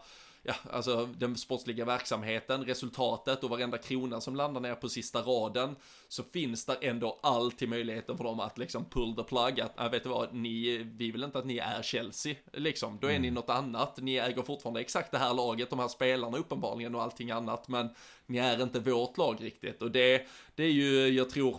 [0.46, 5.76] ja, alltså den sportsliga verksamheten, resultatet och varenda krona som landar ner på sista raden
[6.08, 9.90] så finns det ändå alltid möjligheten för dem att liksom pull the plug att, äh,
[9.90, 13.22] vet du vad, ni, vi vill inte att ni är Chelsea, liksom, då är mm.
[13.22, 17.02] ni något annat, ni äger fortfarande exakt det här laget, de här spelarna uppenbarligen och
[17.02, 17.88] allting annat, men
[18.26, 19.82] ni är inte vårt lag riktigt.
[19.82, 21.56] Och det, det är ju, jag tror,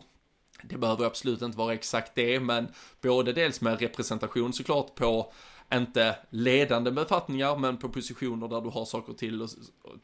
[0.63, 2.67] det behöver absolut inte vara exakt det, men
[3.01, 5.33] både dels med representation såklart på
[5.73, 9.49] inte ledande befattningar, men på positioner där du har saker till och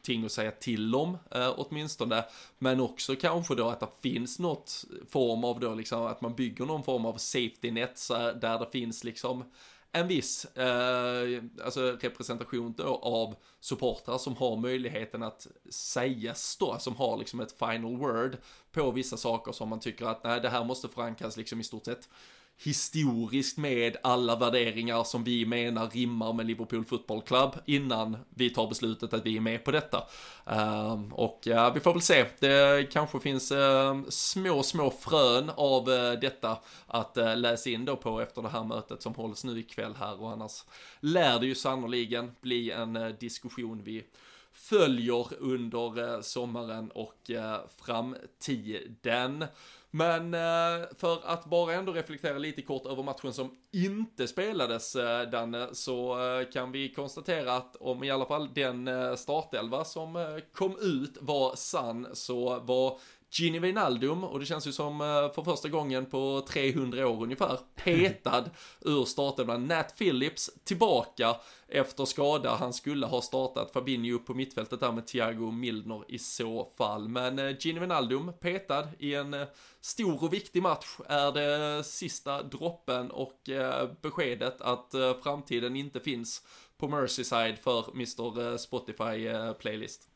[0.02, 2.24] ting att säga till om, eh, åtminstone.
[2.58, 6.64] Men också kanske då att det finns något form av då liksom att man bygger
[6.64, 8.08] någon form av safety net
[8.40, 9.44] där det finns liksom
[9.92, 16.96] en viss eh, alltså representation då av supportrar som har möjligheten att sägas då, som
[16.96, 18.36] har liksom ett final word
[18.72, 21.84] på vissa saker som man tycker att nej, det här måste förankras liksom i stort
[21.84, 22.08] sett
[22.58, 28.68] historiskt med alla värderingar som vi menar rimmar med Liverpool Football Club innan vi tar
[28.68, 30.04] beslutet att vi är med på detta.
[30.50, 31.40] Uh, och
[31.74, 37.16] vi får väl se, det kanske finns uh, små, små frön av eh, detta att
[37.16, 40.30] eh, läsa in då på efter det här mötet som hålls nu ikväll här och
[40.30, 40.64] annars
[41.00, 44.04] lär det ju sannoliken bli en eh, diskussion vi
[44.52, 49.44] följer under eh, sommaren och eh, framtiden.
[49.90, 54.96] Men eh, för att bara ändå reflektera lite kort över matchen som inte spelades,
[55.32, 56.16] Danne, så
[56.52, 62.06] kan vi konstatera att om i alla fall den startelva som kom ut var sann
[62.12, 62.98] så var
[63.32, 64.98] Gini Wijnaldum, och det känns ju som
[65.34, 68.44] för första gången på 300 år ungefär, petad
[68.80, 69.66] ur startelvan.
[69.66, 71.36] Nat Phillips tillbaka
[71.72, 72.54] efter skada.
[72.54, 77.08] Han skulle ha startat Fabinho på mittfältet där med Thiago Milner i så fall.
[77.08, 79.46] Men eh, Gini Wijnaldum petad i en eh,
[79.80, 86.42] stor och viktig match är det sista droppen och eh, beskedet att framtiden inte finns
[86.78, 90.11] på Merseyside för Mr Spotify playlist.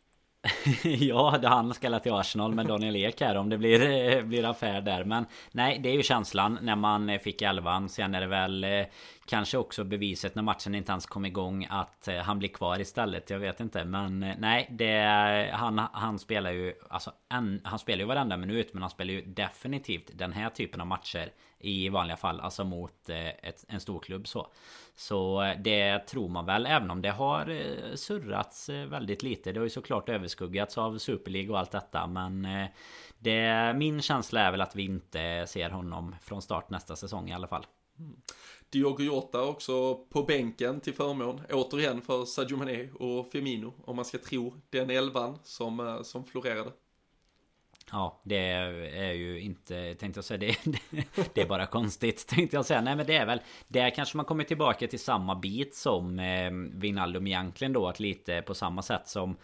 [0.85, 3.83] ja, det han ska till Arsenal med Daniel Ek här om det blir,
[4.15, 5.05] eh, blir affär där.
[5.05, 7.89] Men nej, det är ju känslan när man eh, fick elvan.
[7.89, 8.87] Sen är det väl eh,
[9.29, 13.31] Kanske också beviset när matchen inte ens kom igång att han blir kvar istället.
[13.31, 13.85] Jag vet inte.
[13.85, 18.69] Men nej, det, han, han spelar ju alltså, en, Han spelar ju varenda minut.
[18.73, 21.31] Men han spelar ju definitivt den här typen av matcher
[21.67, 22.41] i vanliga fall.
[22.41, 24.47] Alltså mot eh, ett, en stor klubb så.
[24.95, 26.67] Så eh, det tror man väl.
[26.67, 29.53] Även om det har eh, surrats väldigt lite.
[29.53, 32.07] Det har ju såklart överskuggats av Super League och allt detta.
[32.07, 32.49] Men
[33.19, 37.35] det, min känsla är väl att vi inte ser honom från start nästa säsong i
[37.35, 37.67] alla fall.
[37.99, 38.17] Mm.
[38.71, 44.05] Diogo Jota också på bänken till förmån, återigen för Sadio Mané och Firmino, om man
[44.05, 46.71] ska tro den elvan som, som florerade.
[47.93, 48.49] Ja, det
[48.97, 50.57] är ju inte, tänkte jag säga, det,
[51.35, 52.81] det, är bara konstigt tänkte jag säga.
[52.81, 56.51] Nej men det är väl, där kanske man kommer tillbaka till samma bit som eh,
[56.53, 57.89] Wijnaldum egentligen då.
[57.89, 59.37] Att lite på samma sätt som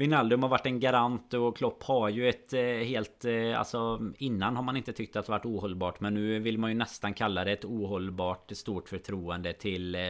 [0.00, 3.24] Wijnaldum har varit en garant och Klopp har ju ett eh, helt...
[3.24, 6.00] Eh, alltså innan har man inte tyckt att det varit ohållbart.
[6.00, 9.94] Men nu vill man ju nästan kalla det ett ohållbart stort förtroende till...
[9.94, 10.00] Eh,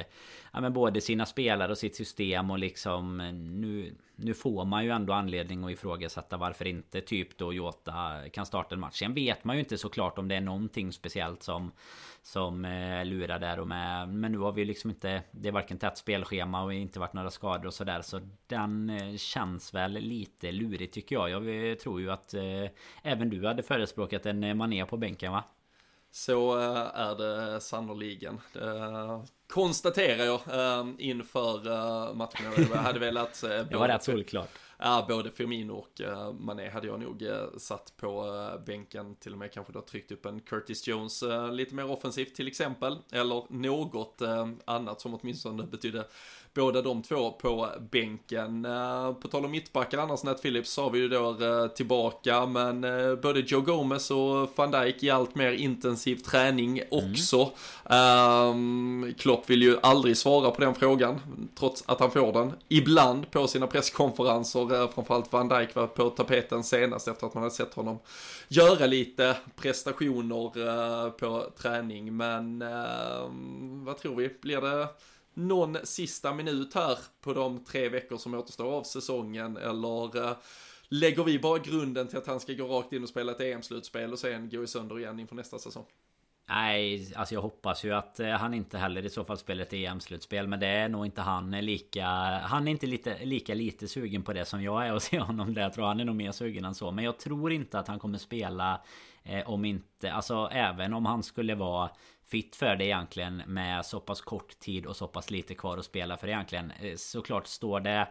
[0.53, 3.17] ja, men både sina spelare och sitt system och liksom
[3.51, 8.47] nu, nu får man ju ändå anledning att ifrågasätta varför inte typ då Jota kan
[8.47, 8.99] starta en match.
[8.99, 11.73] Sen vet man ju inte såklart om det är någonting speciellt som
[12.23, 14.09] som eh, lurar där och med.
[14.09, 17.31] Men nu har vi liksom inte Det är varken tätt spelschema och inte varit några
[17.31, 22.11] skador och sådär Så den eh, känns väl lite lurig tycker jag Jag tror ju
[22.11, 22.71] att eh,
[23.03, 25.45] Även du hade förespråkat en Mané på bänken va?
[26.13, 26.57] Så
[26.95, 28.41] är det sannoliken.
[28.53, 30.41] Det konstaterar jag
[31.01, 32.69] inför matchen.
[32.71, 33.41] Jag hade velat...
[33.71, 37.97] det var rätt solklart ja, både Firmino och uh, Mané hade jag nog uh, satt
[37.97, 41.91] på uh, bänken, till och med kanske då tryckt upp en Curtis Jones lite mer
[41.91, 44.23] offensivt till exempel, eller något
[44.65, 46.05] annat som åtminstone betydde
[46.55, 48.65] båda de två på bänken.
[48.65, 52.85] Eh, på tal om mittbackar annars, Nat Phillips har vi ju då eh, tillbaka, men
[52.85, 57.51] eh, både Joe Gomez och van Dijk i allt mer intensiv träning också.
[57.85, 59.15] Mm.
[59.19, 61.21] Klopp vill ju aldrig svara på den frågan,
[61.59, 62.53] trots att han får den.
[62.69, 67.55] Ibland på sina presskonferenser, framförallt van Dijk var på tapeten senast efter att man hade
[67.55, 67.99] sett honom
[68.49, 72.17] göra lite prestationer på träning.
[72.17, 74.89] Men ehm, vad tror vi, blir det
[75.49, 80.37] någon sista minut här på de tre veckor som återstår av säsongen eller eh,
[80.89, 84.13] lägger vi bara grunden till att han ska gå rakt in och spela ett EM-slutspel
[84.13, 85.85] och sen gå i sönder igen inför nästa säsong?
[86.49, 89.73] Nej, alltså jag hoppas ju att eh, han inte heller i så fall spelar ett
[89.73, 92.07] EM-slutspel Men det är nog inte han lika
[92.43, 95.55] Han är inte lite, lika lite sugen på det som jag är att se honom
[95.55, 97.89] där Jag tror han är nog mer sugen än så Men jag tror inte att
[97.89, 98.81] han kommer spela
[99.23, 101.91] eh, Om inte, alltså även om han skulle vara
[102.31, 105.85] fit för det egentligen med så pass kort tid och så pass lite kvar att
[105.85, 106.71] spela för egentligen.
[106.71, 108.09] Eh, såklart står det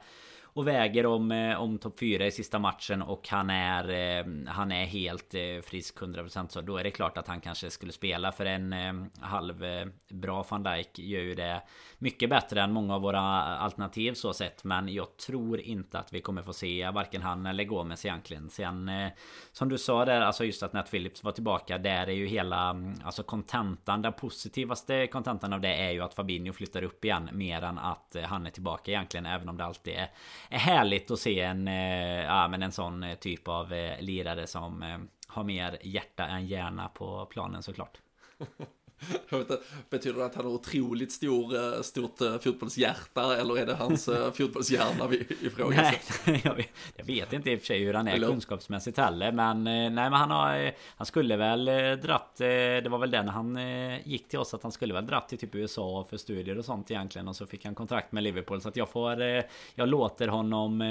[0.53, 4.71] och väger om, eh, om topp 4 i sista matchen och han är eh, Han
[4.71, 8.31] är helt eh, frisk 100% så då är det klart att han kanske skulle spela
[8.31, 8.75] för en
[9.21, 9.65] halv
[10.09, 10.99] bra van Dijk.
[10.99, 11.61] Gör ju det
[11.97, 14.63] mycket bättre än många av våra alternativ så sett.
[14.63, 18.49] Men jag tror inte att vi kommer få se varken han eller Gomes egentligen.
[18.49, 18.91] Sen
[19.51, 22.69] Som du sa där alltså just att Nat Phillips var tillbaka Där är ju hela
[22.69, 24.01] mm, Alltså kontentan.
[24.01, 28.15] Den positivaste kontentan av det är ju att Fabinho flyttar upp igen Mer än att
[28.25, 30.09] han är tillbaka egentligen Även om det alltid är
[30.57, 34.83] härligt att se en eh, Ja men en sån eh, typ av eh, lirare som
[35.27, 37.97] har mer hjärta än hjärna på planen såklart.
[39.89, 44.07] betyder det att han har otroligt stor, eh, stort eh, fotbollshjärta eller är det hans
[44.07, 46.31] eh, fotbollshjärna vi ifrågasätter?
[46.31, 48.27] Nej, jag vet, jag vet inte i och för sig hur han är eller?
[48.27, 49.31] kunskapsmässigt heller.
[49.31, 51.65] Men nej, men han har Han skulle väl
[52.01, 53.59] dratt Det var väl det när han
[54.03, 56.91] gick till oss att han skulle väl dratt till typ USA för studier och sånt
[56.91, 57.27] egentligen.
[57.27, 58.61] Och så fick han kontrakt med Liverpool.
[58.61, 59.21] Så att jag får
[59.75, 60.81] Jag låter honom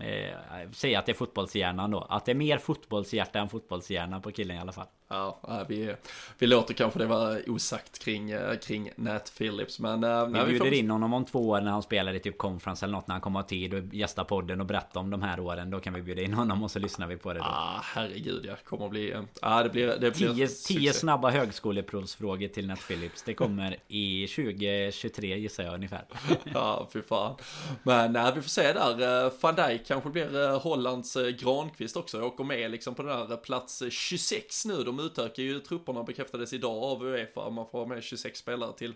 [0.00, 2.06] eh, säga att det är fotbollshjärnan då.
[2.08, 4.86] Att det är mer fotbollshjärta än fotbollshjärna på killen i alla fall.
[5.08, 5.94] Ja, vi,
[6.38, 9.78] vi låter kanske det vara osagt kring, eh, kring Nat Phillips.
[9.78, 10.74] Men, eh, vi bjuder får...
[10.74, 13.22] in honom om två år när han spelar i typ conference eller något när han
[13.22, 15.70] kommer ha tid och gästa podden och berätta om de här åren.
[15.70, 17.38] Då kan vi bjuda in honom och så lyssnar vi på det.
[17.38, 17.44] Då.
[17.44, 18.54] Ah, herregud, ja.
[18.64, 19.14] Kommer att bli...
[19.42, 23.22] Ah, det blir, det blir tio, tio snabba högskoleprovsfrågor till Nat Phillips.
[23.22, 26.04] Det kommer i 2023 gissar jag ungefär.
[26.54, 27.36] ja, fy fan.
[27.82, 29.24] Men nej, vi får se där.
[29.24, 32.18] Eh, Van Dijk kanske blir Hollands Granqvist också.
[32.18, 34.82] Jag åker med liksom på den där plats 26 nu.
[34.84, 37.29] De utökar ju trupperna bekräftades idag av Uefa.
[37.36, 38.94] Man får ha med 26 spelare till,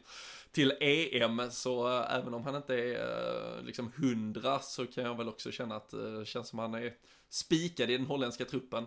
[0.53, 1.43] till EM.
[1.51, 5.51] Så äh, även om han inte är äh, liksom hundra så kan jag väl också
[5.51, 6.93] känna att det äh, känns som han är
[7.35, 8.87] spikad i den holländska truppen.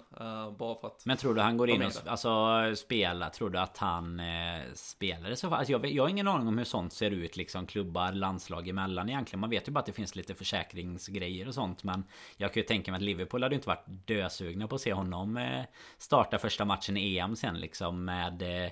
[0.58, 3.30] Bara för att Men tror du han går in och alltså, spelar?
[3.30, 5.60] Tror du att han eh, spelar i så fall?
[5.60, 9.10] Alltså, jag, jag har ingen aning om hur sånt ser ut liksom klubbar, landslag emellan
[9.10, 9.40] egentligen.
[9.40, 11.84] Man vet ju bara att det finns lite försäkringsgrejer och sånt.
[11.84, 12.04] Men
[12.38, 15.38] jag kan ju tänka mig att Liverpool hade inte varit dösugna på att se honom
[15.38, 15.64] eh,
[15.98, 18.72] starta första matchen i EM sen liksom med eh,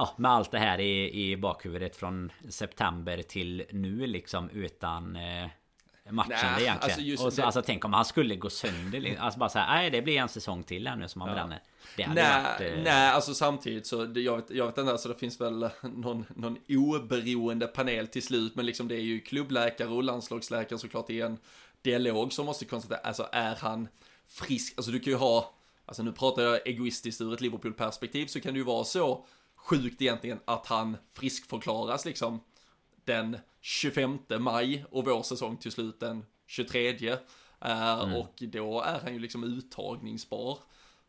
[0.00, 5.48] Ja, med allt det här i, i bakhuvudet från september till nu liksom utan eh,
[6.10, 7.10] matchen nej, egentligen.
[7.10, 7.46] Alltså, och så, det...
[7.46, 9.16] alltså tänk om han skulle gå sönder.
[9.20, 11.34] Alltså bara säga nej det blir en säsong till här nu som han ja.
[11.34, 11.62] bränner.
[11.96, 12.82] Det nej, varit, eh...
[12.82, 16.58] nej, alltså samtidigt så, jag vet, jag vet inte, alltså det finns väl någon, någon
[16.68, 21.38] oberoende panel till slut, men liksom det är ju klubbläkare och landslagsläkare såklart i en
[21.82, 23.88] dialog som måste konstatera, alltså är han
[24.28, 24.74] frisk?
[24.76, 25.54] Alltså du kan ju ha,
[25.86, 29.26] alltså nu pratar jag egoistiskt ur ett Liverpool-perspektiv, så kan det ju vara så
[29.64, 32.40] sjukt egentligen att han friskförklaras liksom
[33.04, 36.92] den 25 maj och vår säsong till slut den 23.
[37.12, 37.18] Uh,
[37.60, 38.14] mm.
[38.14, 40.58] Och då är han ju liksom uttagningsbar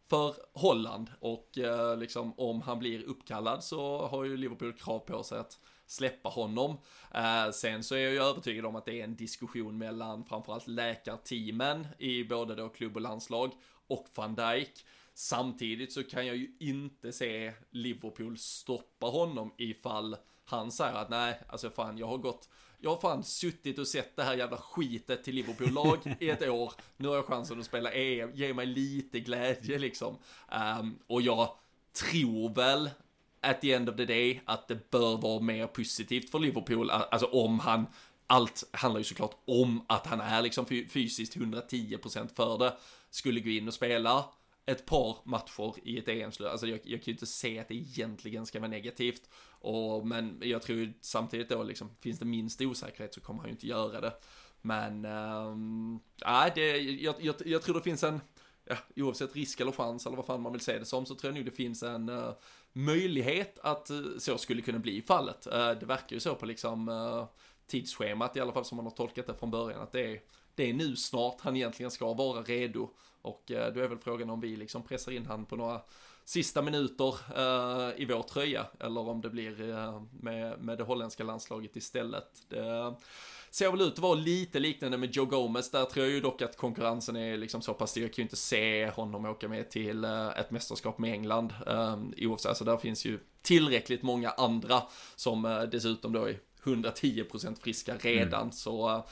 [0.10, 5.24] för Holland och uh, liksom om han blir uppkallad så har ju Liverpool krav på
[5.24, 6.72] sig att släppa honom.
[7.16, 10.68] Uh, sen så är jag ju övertygad om att det är en diskussion mellan framförallt
[10.68, 13.52] läkarteamen i både då klubb och landslag
[13.88, 14.86] och van Dijk.
[15.22, 21.42] Samtidigt så kan jag ju inte se Liverpool stoppa honom ifall han säger att nej,
[21.48, 25.24] alltså fan, jag har gått, jag har fan suttit och sett det här jävla skitet
[25.24, 26.74] till Liverpool-lag i ett år.
[26.98, 30.18] Nu har jag chansen att spela EM, ge mig lite glädje liksom.
[30.80, 31.56] Um, och jag
[31.94, 32.90] tror väl
[33.42, 37.28] at the end of the day att det bör vara mer positivt för Liverpool, alltså
[37.28, 37.86] om han
[38.28, 42.78] allt handlar ju såklart om att han är liksom fysiskt 110% för det.
[43.10, 44.26] Skulle gå in och spela
[44.66, 46.50] ett par matcher i ett EM-slut.
[46.50, 49.30] Alltså jag, jag kan ju inte se att det egentligen ska vara negativt.
[49.50, 53.50] Och, men jag tror ju samtidigt då liksom, finns det minst osäkerhet så kommer han
[53.50, 54.14] ju inte göra det.
[54.62, 58.22] Men, ehm, nej, äh, det, jag, jag, jag tror det finns en,
[58.66, 61.34] ja, oavsett risk eller chans eller vad fan man vill se det som, så tror
[61.34, 62.34] jag nog det finns en uh,
[62.74, 65.48] möjlighet att uh, så skulle kunna bli fallet.
[65.48, 67.26] Uh, det verkar ju så på liksom uh,
[67.68, 70.22] tidsschemat i alla fall som man har tolkat det från början, att det är,
[70.56, 72.90] det är nu snart han egentligen ska vara redo.
[73.22, 75.82] Och då är väl frågan om vi liksom pressar in han på några
[76.26, 81.24] sista minuter uh, i vår tröja eller om det blir uh, med, med det holländska
[81.24, 82.30] landslaget istället.
[82.50, 82.96] Det
[83.52, 85.72] ser väl ut att vara lite liknande med Joe Gomez.
[85.72, 88.04] Där tror jag ju dock att konkurrensen är liksom så pass stor.
[88.04, 91.54] Jag kan ju inte se honom åka med till uh, ett mästerskap med England.
[92.18, 94.84] Oavsett, alltså där finns ju tillräckligt många andra
[95.16, 98.42] som dessutom då är 110% friska redan.
[98.42, 98.52] Mm.
[98.52, 99.04] Så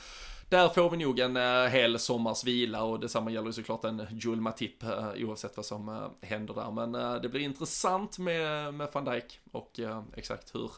[0.49, 4.07] där får vi nog en uh, hel sommars vila och detsamma gäller ju såklart en
[4.11, 6.71] Joel Matip uh, oavsett vad som uh, händer där.
[6.71, 9.79] Men det blir intressant med, med van Dijk och
[10.15, 10.71] exakt hur,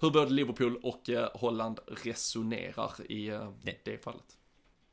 [0.00, 3.38] hur både Liverpool och Holland resonerar i
[3.84, 4.36] det fallet.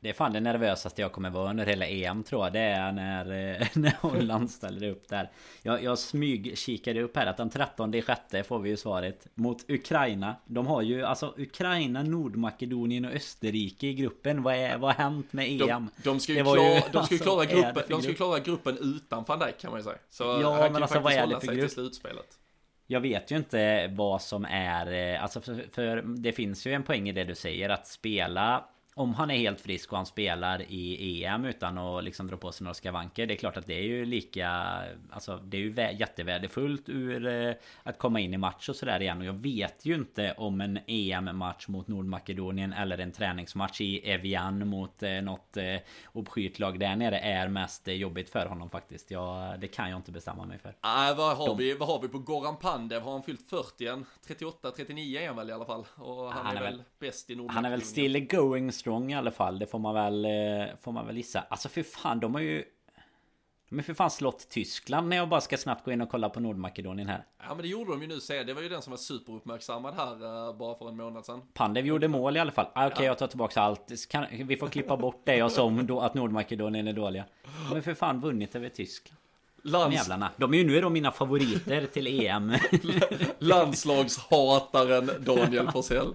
[0.02, 2.54] Det är fan det nervösaste jag kommer vara under hela EM tror jag.
[2.54, 3.26] Det är när,
[3.80, 5.32] när Holland ställer upp där.
[5.62, 9.28] Jag, jag smyg kikade upp här att den 13 sjätte får vi ju svaret.
[9.36, 10.36] Mot Ukraina.
[10.45, 14.43] De har ju alltså Ukraina, Nordmakedonien och Österrike i gruppen.
[14.43, 15.68] Vad, är, vad har hänt med EM?
[15.68, 18.78] De, de ska ju klara, ju, de ska klara, alltså, gruppen, de ska klara gruppen
[18.78, 19.97] utan van Dijk kan man ju säga.
[20.10, 21.72] Så ja men alltså vad är det för grupp?
[21.72, 22.39] Slutspelet.
[22.88, 27.10] Jag vet ju inte vad som är Alltså för, för det finns ju en poäng
[27.10, 31.24] i det du säger att spela om han är helt frisk och han spelar i
[31.26, 33.26] EM utan att liksom dra på sig några skavanker.
[33.26, 34.50] Det är klart att det är ju lika...
[35.10, 39.20] Alltså det är ju jättevärdefullt ur eh, att komma in i match och sådär igen.
[39.20, 44.68] Och jag vet ju inte om en EM-match mot Nordmakedonien eller en träningsmatch i Evian
[44.68, 45.80] mot eh, något eh,
[46.56, 49.12] lag där nere är mest jobbigt för honom faktiskt.
[49.12, 50.76] Ja, det kan jag inte bestämma mig för.
[50.84, 51.58] Nej, vad har, De...
[51.58, 53.02] vi, vad har vi på Goran Pandev?
[53.02, 54.06] Har han fyllt 40 än?
[54.28, 55.86] 38, 39 är han väl i alla fall.
[55.96, 57.56] Och han, han är, är, väl bäst i Nordmakedonien.
[57.56, 59.60] Han är väl still going strong i alla fall.
[59.60, 61.44] Det får man väl, eh, får man väl gissa.
[61.50, 62.64] Alltså för fan, de har ju...
[63.70, 66.30] De har för fan slått Tyskland när jag bara ska snabbt gå in och kolla
[66.30, 67.26] på Nordmakedonien här.
[67.40, 68.44] Ja men det gjorde de ju nu se.
[68.44, 71.42] Det var ju den som var superuppmärksammad här uh, bara för en månad sedan.
[71.54, 72.66] Pandev gjorde mål i alla fall.
[72.66, 73.12] Ah, Okej okay, ja.
[73.12, 74.10] jag tar tillbaka allt.
[74.10, 77.26] Kan, vi får klippa bort det jag sa om att Nordmakedonien är dåliga.
[77.44, 79.18] De har för fan vunnit över Tyskland.
[79.64, 79.95] Lands...
[79.95, 80.32] De jävlarna.
[80.38, 82.53] De är ju nu är de mina favoriter till EM.
[83.39, 86.14] Landslagshataren Daniel Forsell.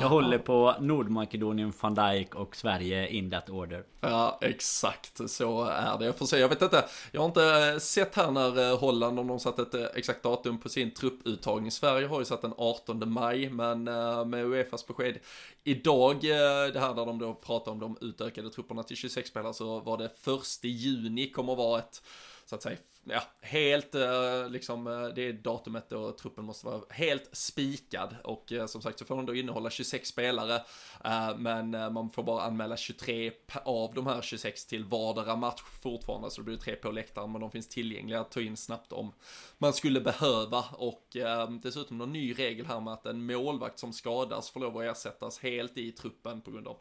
[0.00, 3.84] Jag håller på Nordmakedonien, van Dijk och Sverige in that order.
[4.00, 6.04] Ja, exakt så är det.
[6.04, 6.84] Jag får se, jag vet inte.
[7.12, 10.58] Jag har inte sett här när eh, Holland, om de satt ett eh, exakt datum
[10.58, 11.70] på sin trupputtagning.
[11.70, 15.18] Sverige har ju satt den 18 maj, men eh, med Uefas besked
[15.64, 19.80] idag, det här där de då pratar om de utökade trupperna till 26 spelare, så
[19.80, 22.02] var det första juni kommer att vara ett
[22.60, 27.28] så att ja, helt eh, liksom, eh, det är datumet då truppen måste vara helt
[27.32, 30.62] spikad och eh, som sagt så får den då innehålla 26 spelare
[31.36, 33.32] men man får bara anmäla 23
[33.64, 37.40] av de här 26 till vardera match fortfarande så det blir tre på läktaren men
[37.40, 39.12] de finns tillgängliga att ta in snabbt om
[39.58, 40.64] man skulle behöva.
[40.72, 41.16] Och
[41.62, 45.38] dessutom någon ny regel här med att en målvakt som skadas får lov att ersättas
[45.38, 46.76] helt i truppen på grund av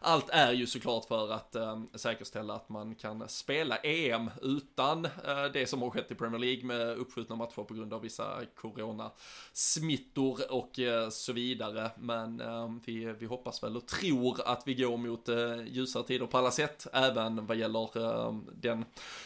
[0.00, 1.56] allt är ju såklart för att
[1.94, 5.08] säkerställa att man kan spela EM utan
[5.52, 8.40] det det som har skett i Premier League med uppskjutna matcher på grund av vissa
[8.56, 11.90] coronasmittor och eh, så vidare.
[11.98, 16.26] Men eh, vi, vi hoppas väl och tror att vi går mot eh, ljusare tider
[16.26, 17.88] på alla sätt, även vad gäller
[18.60, 18.84] den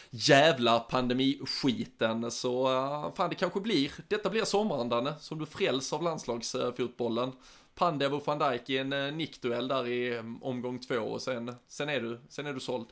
[0.09, 2.31] jävla pandemiskiten.
[2.31, 2.67] Så
[3.15, 7.31] fan, det kanske blir, detta blir sommaren Danne, som du fräls av landslagsfotbollen.
[7.75, 11.89] Pandev och van Dijk i en nickduell där i mm, omgång två och sen, sen,
[11.89, 12.87] är du, sen är du såld.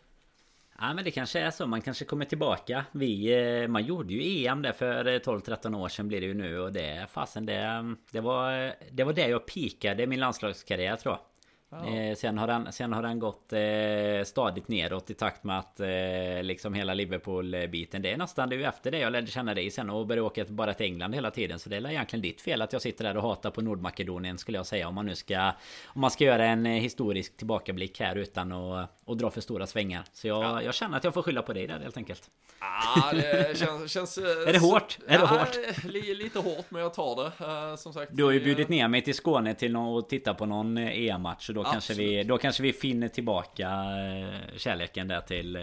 [0.80, 2.86] Ja men det kanske är så, man kanske kommer tillbaka.
[2.92, 6.34] Vi, eh, man gjorde ju EM där för eh, 12-13 år sedan blir det ju
[6.34, 10.20] nu och det, fasen det mm, Det var, eh, det var det jag pikade min
[10.20, 11.20] landslagskarriär tror jag.
[11.72, 15.80] Eh, sen, har den, sen har den gått eh, stadigt neråt i takt med att
[15.80, 19.54] eh, liksom hela Liverpool-biten Det är nästan det är ju efter det jag lärde känna
[19.54, 22.42] dig sen och började åka bara till England hela tiden Så det är egentligen ditt
[22.42, 25.16] fel att jag sitter där och hatar på Nordmakedonien skulle jag säga Om man nu
[25.16, 25.52] ska
[25.86, 29.68] Om man ska göra en eh, historisk tillbakablick här utan att och dra för stora
[29.68, 30.62] svängar Så jag, ja.
[30.62, 33.92] jag känner att jag får skylla på dig där helt enkelt Ja, det känns...
[33.92, 34.98] känns är det hårt?
[35.08, 35.84] Är det hårt?
[36.18, 37.78] lite hårt, men jag tar det.
[37.78, 38.12] Som sagt.
[38.16, 41.50] Du har ju bjudit ner mig till Skåne till att titta på någon EM-match.
[41.58, 43.70] Då kanske, vi, då kanske vi finner tillbaka
[44.58, 45.58] kärleken där till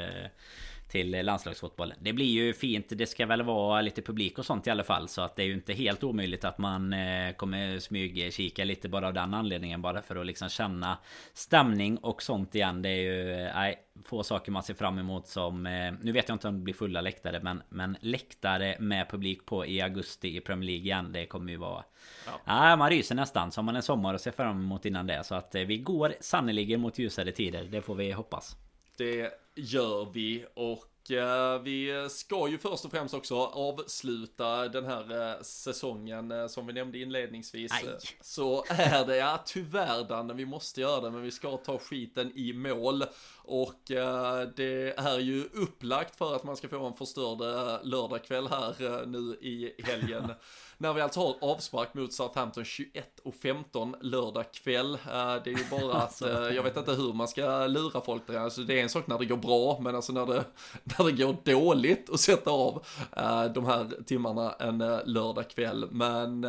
[0.94, 1.96] till landslagsfotbollen.
[2.00, 2.86] Det blir ju fint.
[2.88, 5.08] Det ska väl vara lite publik och sånt i alla fall.
[5.08, 9.06] Så att det är ju inte helt omöjligt att man eh, kommer smygkika lite bara
[9.06, 9.82] av den anledningen.
[9.82, 10.98] Bara för att liksom känna
[11.32, 12.82] stämning och sånt igen.
[12.82, 15.66] Det är ju nej, få saker man ser fram emot som...
[15.66, 19.46] Eh, nu vet jag inte om det blir fulla läktare men, men läktare med publik
[19.46, 21.12] på i augusti i Premier League igen.
[21.12, 21.84] Det kommer ju vara...
[22.26, 22.32] Ja.
[22.44, 23.52] Nej, man ryser nästan.
[23.52, 25.24] Så har man en sommar att se fram emot innan det.
[25.24, 27.64] Så att vi går sannoliken mot ljusare tider.
[27.64, 28.56] Det får vi hoppas.
[28.96, 35.30] Det gör vi och eh, vi ska ju först och främst också avsluta den här
[35.30, 37.72] eh, säsongen eh, som vi nämnde inledningsvis.
[37.72, 37.98] Aj.
[38.20, 42.32] Så är det, ja tyvärr Danne, vi måste göra det men vi ska ta skiten
[42.38, 43.04] i mål.
[43.46, 43.80] Och
[44.56, 47.38] det är ju upplagt för att man ska få en förstörd
[47.86, 50.32] lördagkväll här nu i helgen.
[50.78, 54.94] När vi alltså har avspark mot Southampton 21 och 15 lördag kväll.
[54.94, 54.98] Eh,
[55.44, 58.38] det är ju bara att, eh, jag vet inte hur man ska lura folk där.
[58.38, 60.44] Alltså det är en sak när det går bra, men alltså när det,
[60.84, 62.84] när det går dåligt att sätta av
[63.16, 65.88] eh, de här timmarna en lördag kväll.
[65.90, 66.40] Men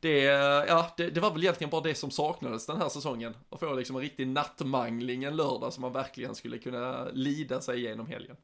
[0.00, 0.22] det,
[0.68, 3.34] ja, det, det, var väl egentligen bara det som saknades den här säsongen.
[3.50, 7.78] Att få liksom en riktig nattmangling en lördag som man verkligen skulle kunna lida sig
[7.78, 8.36] igenom helgen.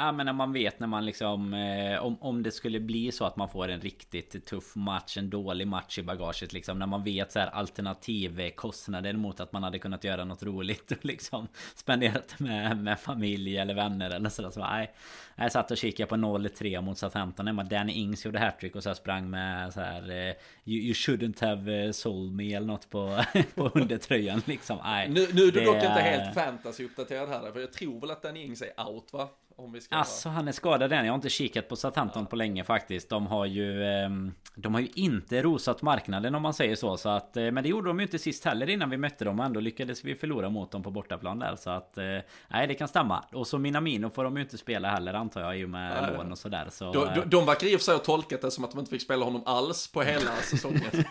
[0.00, 3.24] Ja men när man vet när man liksom eh, om, om det skulle bli så
[3.24, 7.02] att man får en riktigt tuff match En dålig match i bagaget liksom När man
[7.02, 12.38] vet så här alternativkostnader mot att man hade kunnat göra något roligt och liksom Spenderat
[12.38, 14.94] med, med familj eller vänner eller sådär så nej
[15.36, 18.94] Jag satt och kikade på 0-3 mot Southampton När Danny Ings gjorde hattrick och så
[18.94, 20.34] sprang med så här eh,
[20.64, 23.24] you, you shouldn't have eh, sold me eller något på,
[23.54, 27.60] på undertröjan liksom nej, Nu, nu är du dock inte helt fantasy uppdaterad här För
[27.60, 29.28] jag tror väl att Danny Ings är out va?
[29.64, 31.04] Om vi ska alltså han är skadad än.
[31.04, 32.28] Jag har inte kikat på Southampton ja.
[32.28, 33.08] på länge faktiskt.
[33.08, 33.84] De har ju...
[33.84, 36.96] Ehm, de har ju inte rosat marknaden om man säger så.
[36.96, 39.40] så att, eh, men det gjorde de ju inte sist heller innan vi mötte dem.
[39.40, 41.56] Ändå lyckades vi förlora mot dem på bortaplan där.
[41.56, 41.98] Så att...
[41.98, 42.04] Eh,
[42.48, 43.24] nej det kan stämma.
[43.32, 45.58] Och så Minamino får de ju inte spela heller antar jag.
[45.58, 46.16] I och med nej.
[46.16, 46.66] lån och sådär.
[46.70, 48.80] Så, de, de, de verkar i och för sig ha tolkat det som att de
[48.80, 51.04] inte fick spela honom alls på hela säsongen.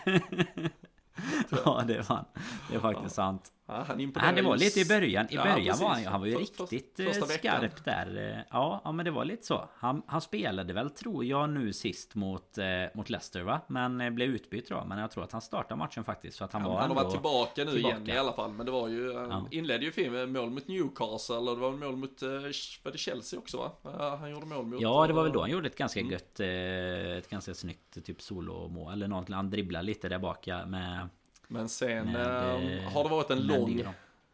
[1.64, 2.24] ja det var
[2.70, 3.22] Det är faktiskt ja.
[3.22, 3.52] sant.
[3.70, 5.26] Ja, han ja, det var lite i början.
[5.30, 8.44] I början ja, var han, han var ju för, riktigt eh, skarp där.
[8.50, 9.68] Ja, ja, men det var lite så.
[9.74, 12.64] Han, han spelade väl, tror jag, nu sist mot, eh,
[12.94, 13.60] mot Leicester va?
[13.66, 14.84] Men eh, blev utbytt då.
[14.84, 16.36] Men jag tror att han startade matchen faktiskt.
[16.36, 17.96] Så att han ja, var Han har varit tillbaka nu tillbaka.
[17.96, 18.50] igen i alla fall.
[18.50, 19.46] Men det var ju, eh, ja.
[19.50, 21.36] inledde ju fin med mål mot Newcastle.
[21.36, 24.16] Och det var mål mot, var det Chelsea också va?
[24.20, 24.80] Han gjorde mål mot...
[24.80, 26.12] Ja, det var väl då han gjorde ett ganska mm.
[26.12, 26.40] gött,
[27.18, 28.92] ett ganska snyggt typ solomål.
[28.92, 29.28] Eller något.
[29.28, 31.08] Han dribblade lite där bak med
[31.50, 33.84] men sen med, äh, har det varit en lång,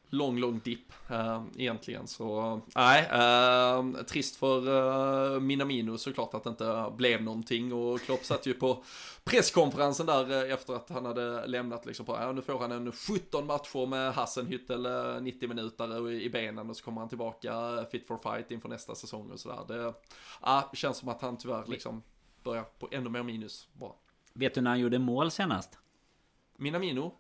[0.09, 2.07] lång, lång dipp äh, egentligen.
[2.07, 7.73] Så nej, äh, trist för äh, Minamino såklart att det inte blev någonting.
[7.73, 8.83] Och Klopp satt ju på
[9.25, 13.47] presskonferensen där efter att han hade lämnat liksom på, ja nu får han en 17
[13.47, 18.51] matcher med Hassenhüttel 90 minuter i benen och så kommer han tillbaka fit for fight
[18.51, 19.64] inför nästa säsong och sådär.
[19.69, 19.95] Det
[20.43, 22.03] ja, känns som att han tyvärr liksom
[22.43, 23.93] börjar på ännu mer minus bara.
[24.33, 25.79] Vet du när han gjorde mål senast?
[26.59, 27.13] Minamino.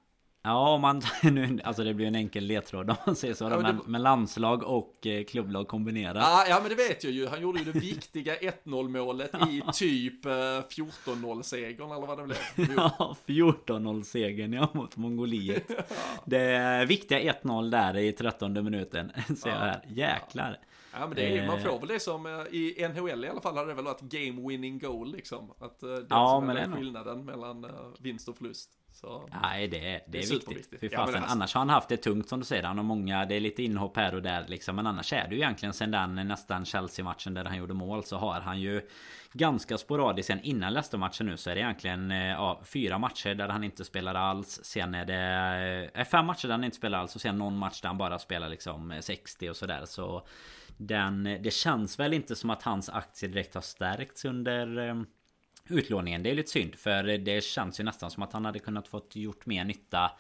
[0.46, 3.44] Ja, om man, nu, alltså det blir en enkel ledtråd om man säger så.
[3.44, 3.82] Ja, men, det...
[3.86, 6.16] med landslag och eh, klubblag kombinerat.
[6.16, 7.26] Ja, ja, men det vet jag ju.
[7.26, 12.24] Han gjorde ju det viktiga 1-0 målet i typ 14-0 eh, segern eller vad det
[12.24, 12.38] blev.
[12.76, 15.64] Ja, 14-0 segern ja, mot Mongoliet.
[15.68, 15.84] ja.
[16.24, 19.12] Det viktiga 1-0 där i 13 minuten.
[19.36, 19.84] Ser jag här.
[19.88, 20.58] Jäklar.
[20.92, 23.56] Ja men det är, man får väl det som eh, i NHL i alla fall
[23.56, 25.50] hade det väl varit game winning goal liksom.
[25.58, 27.66] Att det ja, som är skillnaden mellan
[27.98, 28.70] vinst och förlust.
[29.00, 30.80] Så, Nej det är, det är, är viktigt.
[30.80, 31.32] För fasen, ja, alltså.
[31.32, 32.62] Annars har han haft det tungt som du säger.
[32.62, 34.76] Han har många, det är lite inhopp här och där liksom.
[34.76, 38.04] Men annars är det ju egentligen sen den nästan Chelsea-matchen där han gjorde mål.
[38.04, 38.88] Så har han ju
[39.32, 43.48] ganska sporadiskt sen innan Leicester-matchen nu så är det egentligen eh, ja, fyra matcher där
[43.48, 44.60] han inte spelar alls.
[44.62, 47.80] Sen är det eh, fem matcher där han inte spelar alls och sen någon match
[47.80, 49.82] där han bara spelar liksom 60 och sådär.
[49.84, 50.26] Så
[50.76, 54.94] den, det känns väl inte som att hans aktie direkt har stärkts under eh,
[55.68, 56.22] utlåningen.
[56.22, 59.16] Det är lite synd för det känns ju nästan som att han hade kunnat fått
[59.16, 60.10] gjort mer nytta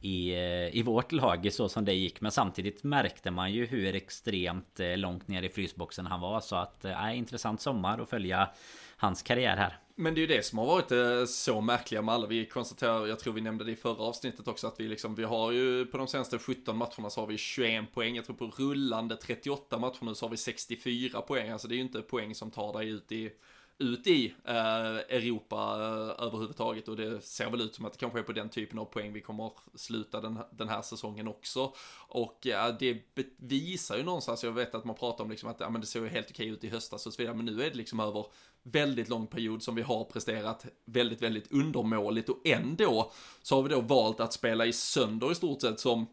[0.00, 2.20] i, eh, i vårt lag så som det gick.
[2.20, 6.40] Men samtidigt märkte man ju hur extremt eh, långt ner i frysboxen han var.
[6.40, 8.50] Så att, äh, intressant sommar att följa
[8.96, 9.78] hans karriär här.
[9.98, 12.26] Men det är ju det som har varit så märkliga med alla.
[12.26, 15.24] Vi konstaterar, jag tror vi nämnde det i förra avsnittet också, att vi liksom, vi
[15.24, 18.16] har ju på de senaste 17 matcherna så har vi 21 poäng.
[18.16, 21.50] Jag tror på rullande 38 matcher nu så har vi 64 poäng.
[21.50, 23.30] Alltså det är ju inte poäng som tar dig ut i
[23.78, 28.18] ut i eh, Europa eh, överhuvudtaget och det ser väl ut som att det kanske
[28.18, 31.72] är på den typen av poäng vi kommer sluta den, den här säsongen också.
[32.08, 33.02] Och eh, det
[33.36, 36.02] visar ju någonstans, jag vet att man pratar om liksom att ja, men det såg
[36.02, 38.26] ju helt okej ut i höstas och så vidare, men nu är det liksom över
[38.62, 43.12] väldigt lång period som vi har presterat väldigt, väldigt undermåligt och ändå
[43.42, 46.06] så har vi då valt att spela i sönder i stort sett som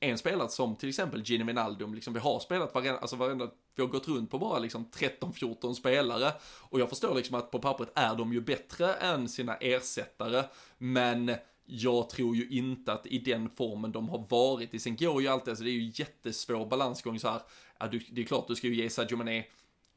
[0.00, 3.82] en spelare som till exempel Gini Wijnaldum, liksom vi har spelat varenda, alltså varenda, vi
[3.82, 6.32] har gått runt på bara liksom 13-14 spelare.
[6.42, 10.44] Och jag förstår liksom att på pappret är de ju bättre än sina ersättare,
[10.78, 11.34] men
[11.66, 14.74] jag tror ju inte att i den formen de har varit.
[14.74, 17.40] I, sen går ju alltid, alltså det är ju jättesvår balansgång så här,
[17.78, 19.44] ja, du, det är klart du ska ju ge Sadio Mané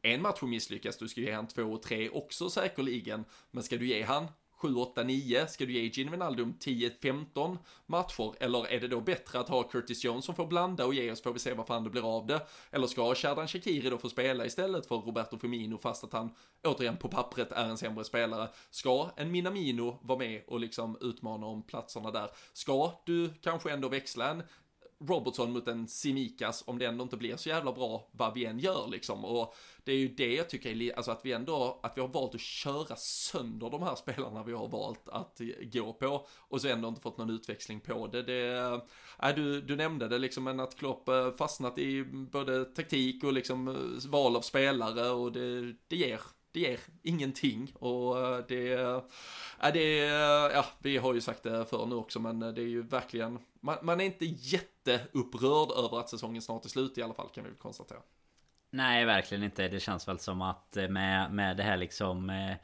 [0.01, 3.77] en match och misslyckas, du ska ge han två och tre också säkerligen, men ska
[3.77, 4.27] du ge han
[4.61, 8.33] 7, 8, 9, ska du ge Gini Wijnaldum 10, 15 matcher?
[8.39, 11.21] Eller är det då bättre att ha Curtis Jones som får blanda och ge oss,
[11.21, 12.47] får vi se vad fan det blir av det?
[12.71, 16.29] Eller ska Shadan Shakiri då få spela istället för Roberto Firmino fast att han
[16.63, 18.49] återigen på pappret är en sämre spelare?
[18.69, 22.29] Ska en Minamino vara med och liksom utmana om platserna där?
[22.53, 24.43] Ska du kanske ändå växla en
[25.07, 28.59] Robertson mot en Simikas om det ändå inte blir så jävla bra vad vi än
[28.59, 29.25] gör liksom.
[29.25, 32.07] Och det är ju det jag tycker är, alltså att vi ändå, att vi har
[32.07, 36.67] valt att köra sönder de här spelarna vi har valt att gå på och så
[36.67, 38.23] ändå inte fått någon utväxling på det.
[38.23, 38.81] det
[39.23, 43.33] äh, du, du nämnde det liksom, men att Klopp äh, fastnat i både taktik och
[43.33, 46.21] liksom äh, val av spelare och det, det ger
[46.51, 49.95] det ger ingenting och äh, det, äh, det,
[50.53, 53.77] ja, vi har ju sagt det förr nu också, men det är ju verkligen, man,
[53.81, 57.49] man är inte jätteupprörd över att säsongen snart är slut i alla fall kan vi
[57.49, 57.99] väl konstatera.
[58.71, 59.67] Nej, verkligen inte.
[59.67, 62.29] Det känns väl som att eh, med, med det här liksom...
[62.29, 62.55] Eh,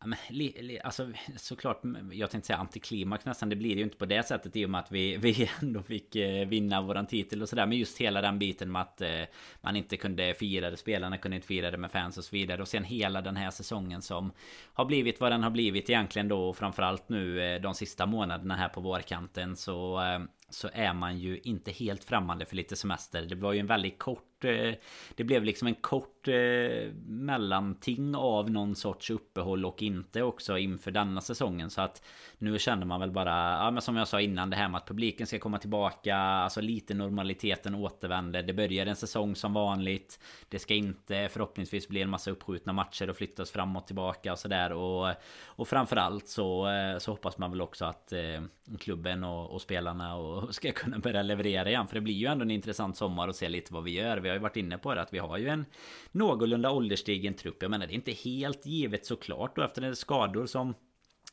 [0.00, 1.80] Eh, alltså såklart,
[2.12, 3.48] jag tänkte säga antiklimax nästan.
[3.48, 6.16] Det blir ju inte på det sättet i och med att vi, vi ändå fick
[6.16, 7.66] eh, vinna våran titel och sådär.
[7.66, 9.22] Men just hela den biten med att eh,
[9.60, 10.76] man inte kunde fira det.
[10.76, 12.62] Spelarna kunde inte fira det med fans och så vidare.
[12.62, 14.32] Och sen hela den här säsongen som
[14.72, 16.48] har blivit vad den har blivit egentligen då.
[16.48, 19.56] Och framförallt nu eh, de sista månaderna här på vårkanten.
[19.56, 20.20] Så eh,
[20.50, 23.22] så är man ju inte helt främmande för lite semester.
[23.22, 24.37] Det var ju en väldigt kort...
[24.44, 24.74] Eh,
[25.14, 30.90] det blev liksom en kort eh, mellanting av någon sorts uppehåll och inte också inför
[30.90, 31.70] denna säsongen.
[31.70, 32.02] Så att
[32.38, 34.88] nu känner man väl bara, ja men som jag sa innan det här med att
[34.88, 36.16] publiken ska komma tillbaka.
[36.16, 38.42] Alltså lite normaliteten återvänder.
[38.42, 40.20] Det börjar en säsong som vanligt.
[40.48, 44.38] Det ska inte förhoppningsvis bli en massa uppskjutna matcher och flyttas fram och tillbaka och
[44.38, 44.72] sådär.
[44.72, 45.14] Och,
[45.44, 48.42] och framförallt så, eh, så hoppas man väl också att eh,
[48.78, 51.86] klubben och, och spelarna och och ska kunna börja leverera igen.
[51.86, 54.16] För det blir ju ändå en intressant sommar och se lite vad vi gör.
[54.28, 55.66] Vi har ju varit inne på det att vi har ju en
[56.12, 57.56] någorlunda ålderstigen trupp.
[57.60, 60.74] Jag menar det är inte helt givet såklart då efter skador som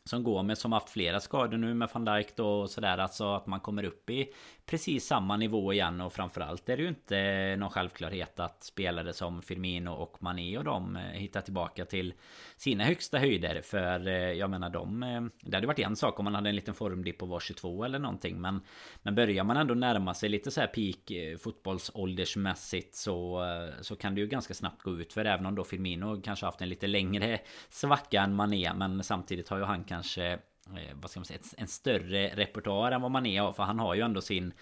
[0.04, 3.36] som går med som haft flera skador nu med van Dijk då och sådär alltså
[3.36, 4.34] att man kommer upp i
[4.66, 9.42] precis samma nivå igen och framförallt är det ju inte någon självklarhet att spelare som
[9.42, 12.14] Firmino och Mané och de eh, hittar tillbaka till
[12.58, 13.62] sina högsta höjder.
[13.62, 16.56] För eh, jag menar de eh, Det hade varit en sak om man hade en
[16.56, 18.62] liten formdipp och var 22 eller någonting men
[19.04, 23.46] Men börjar man ändå närma sig lite så här peak fotbollsåldersmässigt så
[23.82, 25.14] Så kan det ju ganska snabbt gå ut.
[25.14, 27.40] För även om då Firmino kanske haft en lite längre
[27.70, 30.40] svacka än Mané men samtidigt har ju han kanske
[30.74, 33.96] Eh, vad ska man säga, en större repertoar än vad man är För han har
[33.96, 34.54] ju ändå sin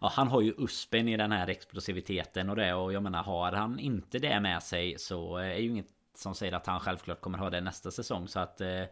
[0.00, 3.52] Ja han har ju uspen i den här explosiviteten och det och jag menar har
[3.52, 7.38] han inte det med sig så är ju inget som säger att han självklart kommer
[7.38, 8.84] ha det nästa säsong så att eh,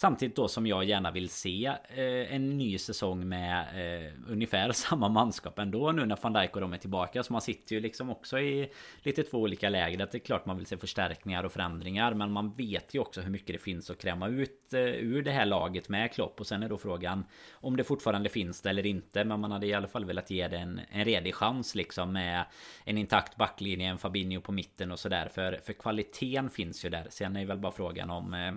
[0.00, 5.08] Samtidigt då som jag gärna vill se eh, en ny säsong med eh, ungefär samma
[5.08, 7.22] manskap ändå nu när van Dijk och de är tillbaka.
[7.22, 8.70] Så man sitter ju liksom också i
[9.02, 9.98] lite två olika läger.
[9.98, 12.14] Det är klart man vill se förstärkningar och förändringar.
[12.14, 15.30] Men man vet ju också hur mycket det finns att kräma ut eh, ur det
[15.30, 16.40] här laget med Klopp.
[16.40, 19.24] Och sen är då frågan om det fortfarande finns det eller inte.
[19.24, 22.44] Men man hade i alla fall velat ge det en, en redig chans liksom med
[22.84, 25.28] en intakt backlinje, en Fabinho på mitten och sådär.
[25.34, 27.06] För, för kvaliteten finns ju där.
[27.10, 28.52] Sen är väl bara frågan om eh,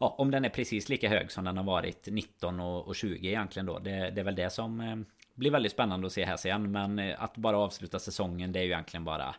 [0.00, 3.66] ja, om den är precis lika hög som den har varit 19 och, 20 egentligen
[3.66, 3.78] då.
[3.78, 4.96] Det, det är väl det som eh,
[5.34, 6.72] blir väldigt spännande att se här sen.
[6.72, 9.34] Men eh, att bara avsluta säsongen det är ju egentligen bara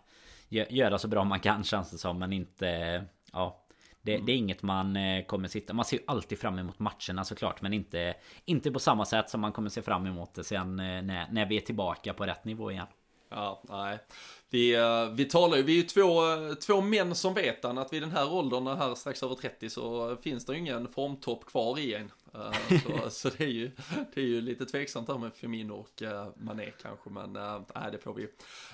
[0.50, 2.20] göra så bra man kan känns det som.
[2.20, 3.04] Men inte...
[3.34, 3.64] Ja,
[4.02, 4.98] det, det, är inget man
[5.28, 5.74] kommer sitta...
[5.74, 7.62] Man ser ju alltid fram emot matcherna såklart.
[7.62, 8.14] Men inte,
[8.46, 11.58] inte på samma sätt som man kommer se fram emot det sen när, när vi
[11.58, 12.88] är tillbaka på rätt nivå igen.
[13.30, 14.00] Ja, nej.
[14.50, 16.22] Vi, eh, vi talar ju, vi är ju två,
[16.66, 20.46] två män som vet att vid den här åldern, här strax över 30, så finns
[20.46, 22.12] det ju ingen formtopp kvar i en.
[22.34, 23.72] Eh, så, så det, är ju,
[24.14, 26.04] det är ju lite tveksamt här med Firmino och
[26.36, 27.34] Mané kanske, men
[27.76, 28.28] nej, det får vi.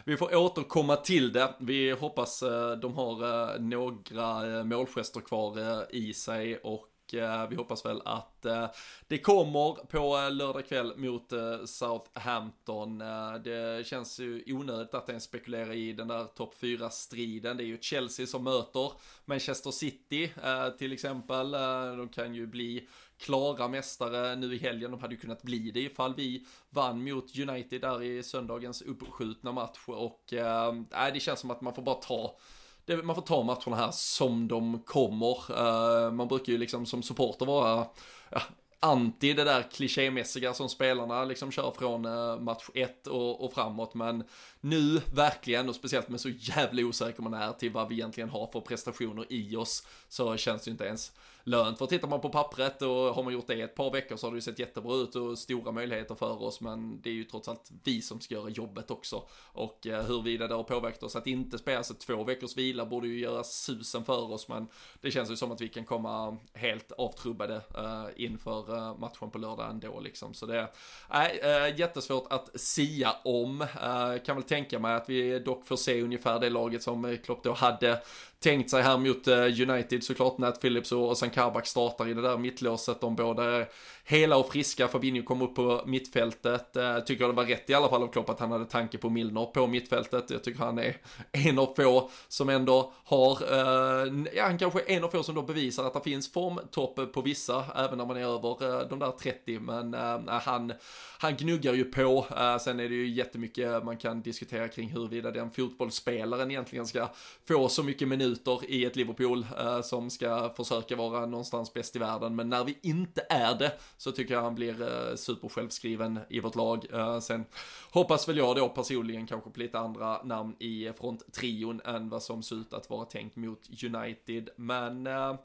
[0.06, 1.54] Vi får återkomma till det.
[1.60, 2.40] Vi hoppas
[2.82, 8.68] de har några målgester kvar i sig och Eh, Eh, vi hoppas väl att eh,
[9.08, 11.34] det kommer på eh, lördag kväll mot
[11.66, 12.98] Southampton.
[13.44, 17.58] det känns ju onödigt att ens spekulera i den där topp 4-striden.
[17.58, 18.92] Det är ju Chelsea som möter
[19.26, 20.32] Manchester City
[20.78, 21.52] till exempel.
[21.98, 22.88] de kan ju bli
[23.18, 24.92] klara mästare nu i helgen.
[24.92, 29.52] De hade ju kunnat bli det ifall vi vann mot United där i söndagens uppskjutna
[29.52, 29.80] match.
[29.88, 30.74] Och äh,
[31.14, 32.38] det känns som att man får bara ta
[32.86, 35.52] det, man får ta matcherna här som de kommer.
[35.52, 37.88] Uh, man brukar ju liksom som supporter vara,
[38.30, 38.42] ja,
[38.84, 43.94] anti det där klichémässiga som spelarna liksom kör från eh, match 1 och, och framåt.
[43.94, 44.24] Men
[44.64, 48.48] nu verkligen, och speciellt med så jävla osäker man är till vad vi egentligen har
[48.48, 51.12] för prestationer i oss, så känns det ju inte ens
[51.44, 51.78] lönt.
[51.78, 54.32] För tittar man på pappret och har man gjort det ett par veckor så har
[54.32, 56.62] det ju sett jättebra ut och stora möjligheter för oss.
[56.62, 59.24] Men det är ju trots allt vi som ska göra jobbet också.
[59.54, 63.08] Och eh, huruvida det har påverkat oss att inte spela sig två veckors vila borde
[63.08, 64.48] ju göra susen för oss.
[64.48, 64.68] Men
[65.02, 69.38] det känns ju som att vi kan komma helt avtrubbade uh, inför uh, matchen på
[69.38, 70.34] lördag ändå liksom.
[70.34, 70.68] Så det
[71.10, 73.62] är äh, jättesvårt att sia om.
[73.62, 77.18] Uh, kan väl tänka mig att vi dock får se ungefär det laget som eh,
[77.18, 78.00] Klopp då hade
[78.40, 80.38] tänkt sig här mot eh, United såklart.
[80.38, 83.02] Nat Phillips och sen Kabak startar i det där mittlåset.
[83.02, 83.68] De båda är
[84.06, 84.88] hela och friska.
[84.88, 86.76] Fabinho kom upp på mittfältet.
[86.76, 88.98] Eh, jag tycker det var rätt i alla fall av Klopp att han hade tanke
[88.98, 90.30] på Milner på mittfältet.
[90.30, 90.98] Jag tycker han är
[91.32, 95.36] en av få som ändå har, eh, ja han kanske är en av få som
[95.36, 99.00] då bevisar att det finns formtopp på vissa, även när man är över eh, de
[99.00, 99.60] där 30.
[99.60, 99.94] Men
[100.28, 100.74] han,
[101.20, 102.26] han gnuggar ju på.
[102.62, 107.10] sen är det ju jättemycket man kan diskutera kring huruvida den fotbollsspelaren egentligen ska
[107.48, 109.46] få så mycket minuter i ett Liverpool
[109.84, 112.36] som ska försöka vara någonstans bäst i världen.
[112.36, 116.56] Men när vi inte är det så tycker jag han blir eh, supersjälvskriven i vårt
[116.56, 116.86] lag.
[116.94, 117.46] Eh, sen
[117.92, 122.44] hoppas väl jag då personligen kanske på lite andra namn i fronttrion än vad som
[122.44, 124.50] ser ut att vara tänkt mot United.
[124.56, 125.36] Men eh,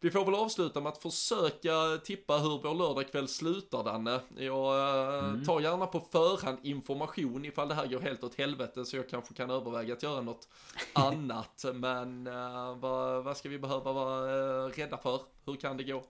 [0.00, 4.20] vi får väl avsluta med att försöka tippa hur vår lördagkväll slutar Danne.
[4.36, 5.44] Jag eh, mm.
[5.44, 9.34] tar gärna på förhand information ifall det här går helt åt helvete så jag kanske
[9.34, 10.48] kan överväga att göra något
[10.92, 11.64] annat.
[11.74, 15.20] Men uh, vad, vad ska vi behöva vara uh, rädda för?
[15.44, 16.02] Hur kan det gå?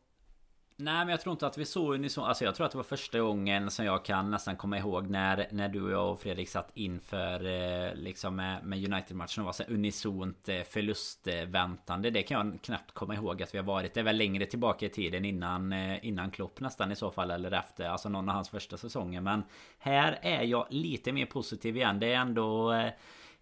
[0.80, 2.84] Nej men jag tror inte att vi såg unison Alltså jag tror att det var
[2.84, 6.48] första gången som jag kan nästan komma ihåg när, när du och jag och Fredrik
[6.48, 12.10] satt inför eh, liksom med, med United-matchen och var så unisont eh, förlustväntande.
[12.10, 13.94] Det kan jag knappt komma ihåg att vi har varit.
[13.94, 17.30] Det är väl längre tillbaka i tiden innan, eh, innan Klopp nästan i så fall
[17.30, 17.88] eller efter.
[17.88, 19.20] Alltså någon av hans första säsonger.
[19.20, 19.42] Men
[19.78, 22.00] här är jag lite mer positiv igen.
[22.00, 22.90] Det är ändå eh,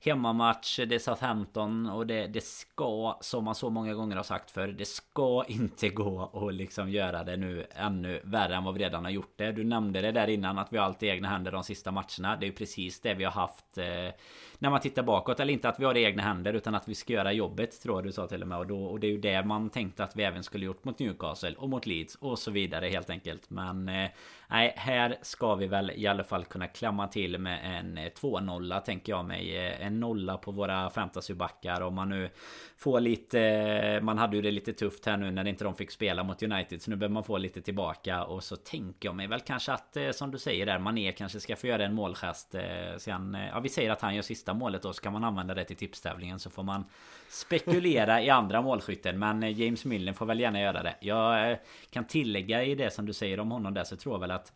[0.01, 4.51] hemmamatch, det är Southampton och det, det ska, som man så många gånger har sagt
[4.51, 8.85] för det ska inte gå att liksom göra det nu ännu värre än vad vi
[8.85, 9.53] redan har gjort det.
[9.53, 12.37] Du nämnde det där innan att vi har allt i egna händer de sista matcherna.
[12.37, 14.15] Det är ju precis det vi har haft eh,
[14.59, 15.41] när man tittar bakåt.
[15.41, 17.83] Eller inte att vi har det i egna händer utan att vi ska göra jobbet
[17.83, 18.59] tror jag du sa till och med.
[18.59, 20.99] Och, då, och det är ju det man tänkte att vi även skulle gjort mot
[20.99, 23.51] Newcastle och mot Leeds och så vidare helt enkelt.
[23.51, 24.11] Men eh,
[24.49, 28.81] nej, här ska vi väl i alla fall kunna klämma till med en eh, 2-0
[28.81, 29.57] tänker jag mig.
[29.57, 32.31] Eh, en nolla på våra fantasybackar om man nu
[32.79, 34.01] Få lite...
[34.03, 36.83] Man hade ju det lite tufft här nu när inte de fick spela mot United.
[36.83, 38.25] Så nu behöver man få lite tillbaka.
[38.25, 41.41] Och så tänker jag mig väl kanske att eh, som du säger där Mané kanske
[41.41, 42.55] ska få göra en målgest.
[42.55, 42.63] Eh,
[42.99, 45.55] sen, eh, ja vi säger att han gör sista målet då så kan man använda
[45.55, 46.85] det till tipstävlingen så får man
[47.29, 49.19] spekulera i andra målskytten.
[49.19, 50.97] Men James Millen får väl gärna göra det.
[51.01, 51.59] Jag
[51.91, 54.53] kan tillägga i det som du säger om honom där så tror jag väl att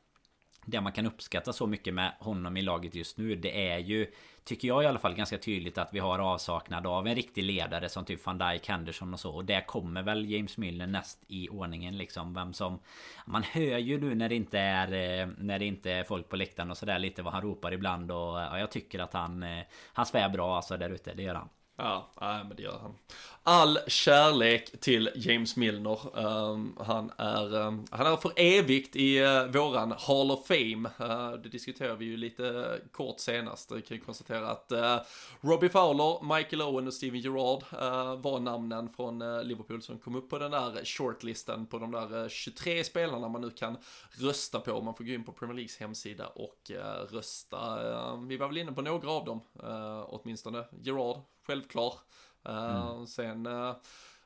[0.65, 4.13] det man kan uppskatta så mycket med honom i laget just nu det är ju
[4.45, 7.89] Tycker jag i alla fall ganska tydligt att vi har avsaknad av en riktig ledare
[7.89, 9.31] som typ van Dijk, Henderson och så.
[9.31, 12.35] Och där kommer väl James Milner näst i ordningen liksom.
[12.35, 12.79] Vem som
[13.27, 16.37] Man hör ju nu när det inte är eh, När det inte är folk på
[16.37, 19.65] läktaren och sådär lite vad han ropar ibland och ja, jag tycker att han eh,
[19.93, 21.49] Han svär bra alltså där ute, det gör han.
[21.83, 22.95] Ja, nej, men det gör han.
[23.43, 26.27] All kärlek till James Milner.
[26.27, 30.91] Um, han, är, um, han är för evigt i uh, våran Hall of Fame.
[31.01, 33.73] Uh, det diskuterade vi ju lite kort senast.
[33.73, 34.97] Vi kan ju konstatera att uh,
[35.41, 37.65] Robbie Fowler, Michael Owen och Steven Gerrard
[38.23, 42.85] var namnen från Liverpool som kom upp på den där shortlisten på de där 23
[42.85, 43.77] spelarna man nu kan
[44.11, 44.83] rösta på.
[44.83, 46.71] Man får gå in på Premier Leagues hemsida och
[47.11, 47.59] rösta.
[48.13, 49.41] Ehm, vi var väl inne på några av dem,
[50.09, 50.65] åtminstone.
[50.83, 51.17] Gerrard,
[51.51, 51.95] självklar.
[52.49, 53.07] Eh, mm.
[53.07, 53.77] Sen uh,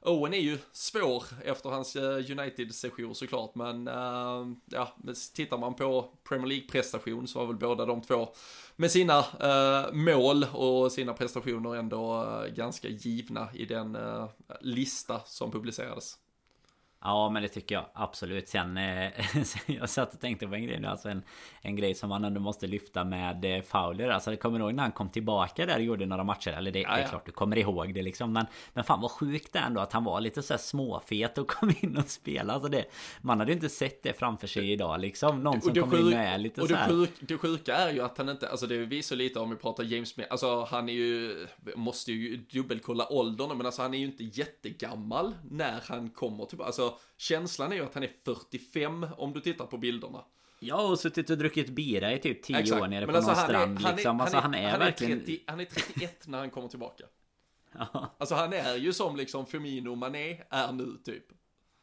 [0.01, 4.97] Owen är ju svår efter hans uh, United-session såklart, men uh, ja,
[5.35, 8.29] tittar man på Premier League-prestation så var väl båda de två
[8.77, 13.99] med sina uh, mål och sina prestationer ändå ganska givna i den
[14.61, 16.18] lista som publicerades.
[17.07, 18.49] Ja men det tycker jag absolut.
[18.49, 19.11] Sen eh,
[19.67, 20.89] jag satt och tänkte på en grej nu.
[20.89, 21.23] Alltså en,
[21.61, 24.09] en grej som man ändå måste lyfta med eh, Fowler.
[24.09, 26.51] Alltså det kommer ihåg när han kom tillbaka där och gjorde några matcher.
[26.51, 28.33] Eller det, ja, det är klart du kommer ihåg det liksom.
[28.33, 31.75] Men, men fan vad sjukt det ändå att han var lite så småfet och kom
[31.81, 32.53] in och spelade.
[32.53, 32.85] Alltså det,
[33.21, 35.43] man hade ju inte sett det framför sig idag liksom.
[35.43, 36.89] Någon som kommer in med lite och så här.
[36.89, 39.85] Sjuk, det sjuka är ju att han inte, alltså det visar lite om vi pratar
[39.85, 40.29] James Smith.
[40.31, 41.47] Alltså han är ju,
[41.77, 43.57] måste ju dubbelkolla åldern.
[43.57, 46.67] Men alltså han är ju inte jättegammal när han kommer tillbaka.
[46.67, 50.25] Alltså känslan är ju att han är 45 om du tittar på bilderna.
[50.61, 53.79] Ja, och suttit och druckit bira i typ 10 år nere på alltså, någon strand
[53.79, 54.21] är, liksom.
[54.21, 55.19] Alltså, han, är, han är verkligen...
[55.19, 57.05] 30, han är 31 när han kommer tillbaka.
[58.19, 61.25] Alltså han är ju som liksom Firmino Mané är nu typ.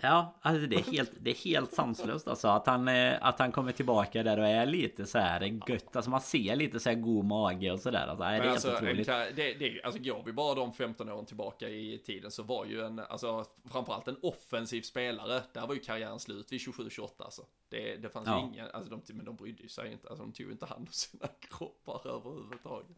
[0.01, 3.51] Ja, alltså det är helt, det är helt sanslöst alltså att han, eh, att han
[3.51, 5.95] kommer tillbaka där och är lite så här gött.
[5.95, 8.07] Alltså man ser lite så här god mage och sådär.
[8.07, 9.07] Alltså, det är helt alltså, otroligt.
[9.07, 12.85] Det, det, alltså går vi bara de 15 åren tillbaka i tiden så var ju
[12.85, 15.41] en, alltså framförallt en offensiv spelare.
[15.53, 17.41] Där var ju karriären slut vid 27-28 alltså.
[17.71, 18.39] Det, det fanns ja.
[18.39, 21.27] ingen, alltså de, men de brydde sig inte, alltså de tog inte hand om sina
[21.49, 22.97] kroppar överhuvudtaget.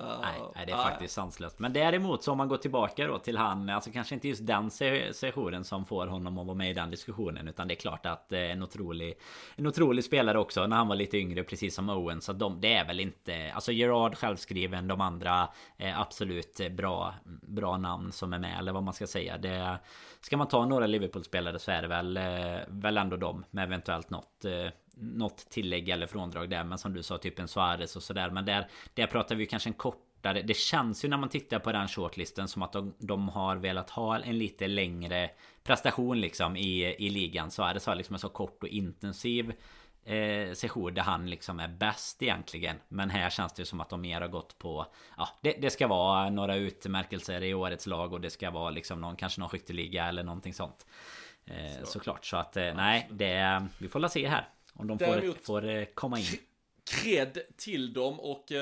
[0.00, 1.58] Uh, nej, nej, det är uh, faktiskt sanslöst.
[1.58, 4.70] Men däremot så om man går tillbaka då till han, alltså kanske inte just den
[4.70, 7.48] sessionen som får honom att vara med i den diskussionen.
[7.48, 9.18] Utan det är klart att eh, en otrolig,
[9.56, 12.20] en otrolig spelare också när han var lite yngre, precis som Owen.
[12.20, 17.76] Så de, det är väl inte, alltså Gerard självskriven, de andra eh, absolut bra, bra
[17.76, 19.38] namn som är med, eller vad man ska säga.
[19.38, 19.78] Det,
[20.20, 24.09] ska man ta några Liverpool-spelare så är det väl, eh, väl ändå de med eventuellt
[24.10, 24.68] något eh,
[25.00, 26.64] något tillägg eller fråndrag där.
[26.64, 28.30] Men som du sa, typ en Suarez och sådär.
[28.30, 30.42] Men där, där pratar vi kanske en kortare.
[30.42, 33.90] Det känns ju när man tittar på den shortlisten som att de, de har velat
[33.90, 35.30] ha en lite längre
[35.62, 37.50] prestation liksom i, i ligan.
[37.50, 39.52] Suarez har liksom en så kort och intensiv
[40.04, 42.76] eh, session där han liksom är bäst egentligen.
[42.88, 44.86] Men här känns det som att de mer har gått på
[45.16, 49.00] Ja, det, det ska vara några utmärkelser i årets lag och det ska vara liksom
[49.00, 50.86] någon, kanske någon skytteliga eller någonting sånt.
[51.46, 51.86] Eh, så.
[51.86, 54.48] Såklart, så att eh, nej, det, vi får la se här.
[54.72, 56.24] Om de Däremot, får, får eh, komma in.
[56.84, 58.52] Cred till dem och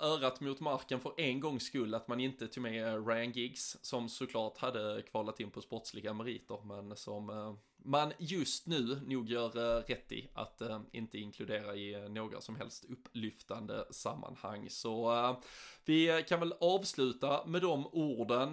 [0.00, 4.08] örat mot marken för en gångs skull att man inte tog med Ryan Giggs som
[4.08, 7.56] såklart hade kvalat in på sportsliga meriter men som
[7.86, 12.40] man just nu nog gör uh, rätt i att eh, inte inkludera i eh, några
[12.40, 14.70] som helst upplyftande sammanhang.
[14.70, 15.36] Så
[15.84, 18.52] vi kan väl avsluta med de orden.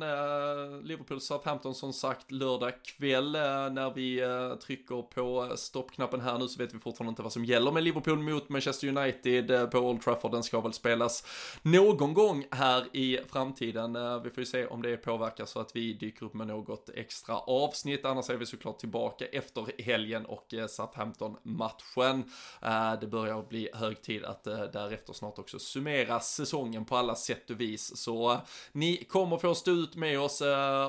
[0.83, 4.21] Liverpool Southampton som sagt lördag kväll när vi
[4.61, 8.19] trycker på stoppknappen här nu så vet vi fortfarande inte vad som gäller med Liverpool
[8.19, 10.31] mot Manchester United på Old Trafford.
[10.31, 11.25] Den ska väl spelas
[11.61, 13.93] någon gång här i framtiden.
[14.23, 17.37] Vi får ju se om det påverkar så att vi dyker upp med något extra
[17.37, 18.05] avsnitt.
[18.05, 22.23] Annars är vi såklart tillbaka efter helgen och eh, Southampton-matchen.
[22.61, 27.15] Eh, det börjar bli hög tid att eh, därefter snart också summera säsongen på alla
[27.15, 27.97] sätt och vis.
[27.97, 28.37] Så
[28.71, 30.41] ni kommer få stå ut med oss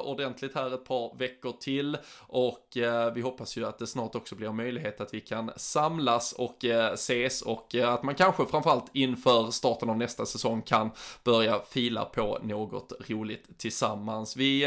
[0.02, 2.68] ordentligt här ett par veckor till och
[3.14, 6.64] vi hoppas ju att det snart också blir möjlighet att vi kan samlas och
[6.94, 10.90] ses och att man kanske framförallt inför starten av nästa säsong kan
[11.24, 14.36] börja fila på något roligt tillsammans.
[14.36, 14.66] Vi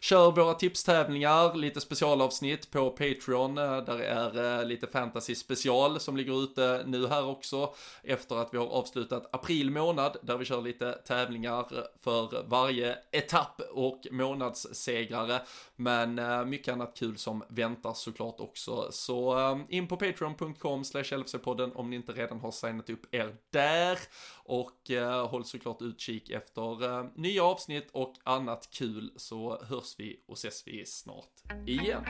[0.00, 3.58] kör våra tipstävlingar, lite specialavsnitt på Patreon.
[3.58, 8.54] Eh, där är eh, lite fantasy special som ligger ute nu här också efter att
[8.54, 11.66] vi har avslutat april månad där vi kör lite tävlingar
[12.04, 15.42] för varje etapp och månadssegrare.
[15.76, 18.88] Men eh, mycket annat kul som väntar såklart också.
[18.90, 23.98] Så in på patreon.com slash podden om ni inte redan har signat upp er där.
[24.44, 26.74] Och eh, håll såklart utkik efter
[27.20, 31.34] nya avsnitt och annat kul så hörs vi och ses vi snart
[31.66, 32.04] igen.